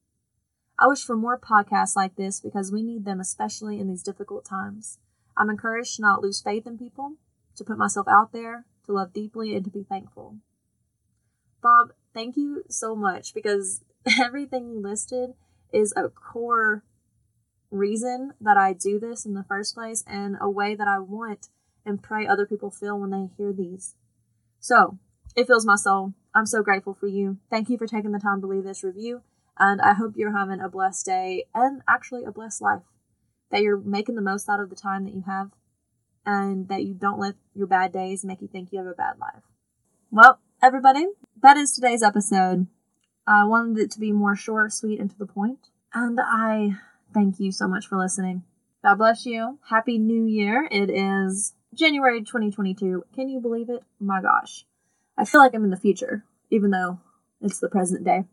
I 0.78 0.86
wish 0.86 1.04
for 1.04 1.16
more 1.16 1.38
podcasts 1.38 1.94
like 1.94 2.16
this 2.16 2.40
because 2.40 2.72
we 2.72 2.82
need 2.82 3.04
them, 3.04 3.20
especially 3.20 3.78
in 3.78 3.88
these 3.88 4.02
difficult 4.02 4.46
times. 4.46 4.98
I'm 5.36 5.50
encouraged 5.50 5.96
to 5.96 6.02
not 6.02 6.22
lose 6.22 6.40
faith 6.40 6.66
in 6.66 6.78
people, 6.78 7.16
to 7.56 7.64
put 7.64 7.76
myself 7.76 8.08
out 8.08 8.32
there, 8.32 8.64
to 8.86 8.92
love 8.92 9.12
deeply, 9.12 9.54
and 9.54 9.64
to 9.64 9.70
be 9.70 9.84
thankful. 9.84 10.36
Bob, 11.62 11.92
thank 12.14 12.38
you 12.38 12.64
so 12.70 12.96
much 12.96 13.34
because 13.34 13.84
everything 14.18 14.70
you 14.70 14.80
listed 14.80 15.34
is 15.74 15.92
a 15.94 16.08
core 16.08 16.84
reason 17.70 18.32
that 18.40 18.56
I 18.56 18.72
do 18.72 18.98
this 18.98 19.26
in 19.26 19.34
the 19.34 19.44
first 19.44 19.74
place 19.74 20.02
and 20.06 20.38
a 20.40 20.48
way 20.48 20.74
that 20.74 20.88
I 20.88 20.98
want 20.98 21.48
and 21.84 22.02
pray 22.02 22.26
other 22.26 22.46
people 22.46 22.70
feel 22.70 22.98
when 22.98 23.10
they 23.10 23.28
hear 23.36 23.52
these. 23.52 23.94
So, 24.58 24.98
it 25.36 25.46
fills 25.46 25.64
my 25.66 25.76
soul. 25.76 26.14
I'm 26.34 26.46
so 26.46 26.62
grateful 26.62 26.94
for 26.94 27.06
you. 27.06 27.38
Thank 27.50 27.68
you 27.68 27.78
for 27.78 27.86
taking 27.86 28.12
the 28.12 28.18
time 28.18 28.40
to 28.40 28.46
leave 28.46 28.64
this 28.64 28.84
review, 28.84 29.22
and 29.58 29.80
I 29.80 29.94
hope 29.94 30.14
you're 30.16 30.36
having 30.36 30.60
a 30.60 30.68
blessed 30.68 31.06
day 31.06 31.44
and 31.54 31.82
actually 31.88 32.24
a 32.24 32.32
blessed 32.32 32.62
life. 32.62 32.82
That 33.50 33.62
you're 33.62 33.80
making 33.80 34.14
the 34.14 34.22
most 34.22 34.48
out 34.48 34.60
of 34.60 34.70
the 34.70 34.76
time 34.76 35.04
that 35.04 35.14
you 35.14 35.24
have, 35.26 35.50
and 36.24 36.68
that 36.68 36.84
you 36.84 36.94
don't 36.94 37.18
let 37.18 37.34
your 37.54 37.66
bad 37.66 37.92
days 37.92 38.24
make 38.24 38.40
you 38.40 38.48
think 38.48 38.70
you 38.70 38.78
have 38.78 38.86
a 38.86 38.94
bad 38.94 39.18
life. 39.18 39.42
Well, 40.10 40.40
everybody, 40.62 41.06
that 41.42 41.56
is 41.56 41.72
today's 41.72 42.02
episode. 42.02 42.66
I 43.26 43.44
wanted 43.44 43.78
it 43.78 43.90
to 43.92 44.00
be 44.00 44.12
more 44.12 44.36
short, 44.36 44.72
sweet, 44.72 45.00
and 45.00 45.10
to 45.10 45.18
the 45.18 45.26
point. 45.26 45.68
and 45.92 46.18
I 46.22 46.76
thank 47.12 47.40
you 47.40 47.50
so 47.50 47.66
much 47.66 47.86
for 47.86 47.98
listening. 47.98 48.44
God 48.82 48.96
bless 48.98 49.26
you. 49.26 49.58
Happy 49.68 49.98
New 49.98 50.26
Year. 50.26 50.68
It 50.70 50.90
is 50.90 51.54
January 51.74 52.20
2022. 52.20 53.04
Can 53.14 53.28
you 53.28 53.40
believe 53.40 53.70
it? 53.70 53.82
My 53.98 54.20
gosh. 54.20 54.64
I 55.16 55.24
feel 55.24 55.40
like 55.40 55.54
I'm 55.54 55.64
in 55.64 55.70
the 55.70 55.76
future, 55.76 56.24
even 56.50 56.70
though 56.70 56.98
it's 57.40 57.60
the 57.60 57.68
present 57.68 58.04
day. 58.04 58.24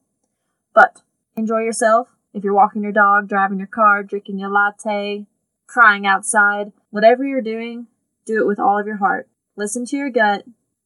But 0.74 1.02
enjoy 1.36 1.60
yourself. 1.60 2.10
If 2.34 2.44
you're 2.44 2.54
walking 2.54 2.84
your 2.84 2.92
dog, 2.92 3.28
driving 3.28 3.58
your 3.58 3.68
car, 3.68 4.04
drinking 4.04 4.40
your 4.40 4.50
latte, 4.50 5.26
crying 5.66 6.06
outside, 6.06 6.72
whatever 6.90 7.24
you're 7.24 7.42
doing, 7.42 7.88
do 8.26 8.42
it 8.42 8.48
with 8.48 8.60
all 8.60 8.80
of 8.80 8.88
your 8.88 8.98
heart. 8.98 9.28
Listen 9.56 9.86
to 9.86 9.98
your 9.98 10.10
gut, 10.10 10.46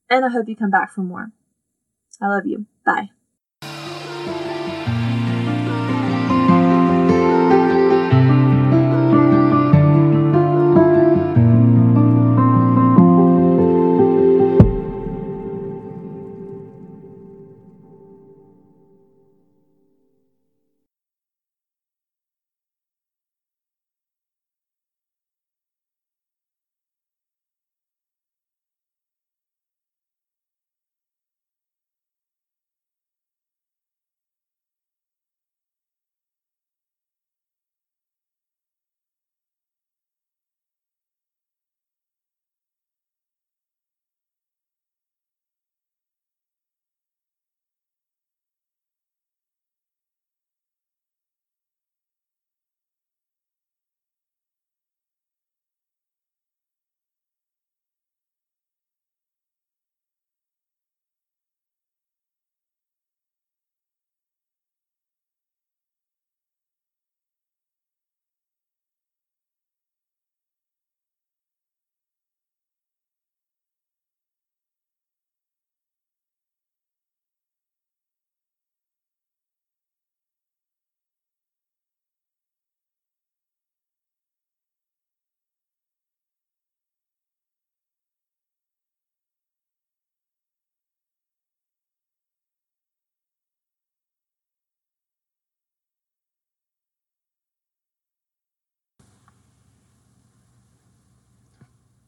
and 0.09 0.23
I 0.23 0.29
hope 0.29 0.47
you 0.47 0.55
come 0.55 0.71
back 0.71 0.93
for 0.93 1.01
more. 1.01 1.31
I 2.21 2.27
love 2.27 2.45
you. 2.45 2.65
Bye. 2.85 3.09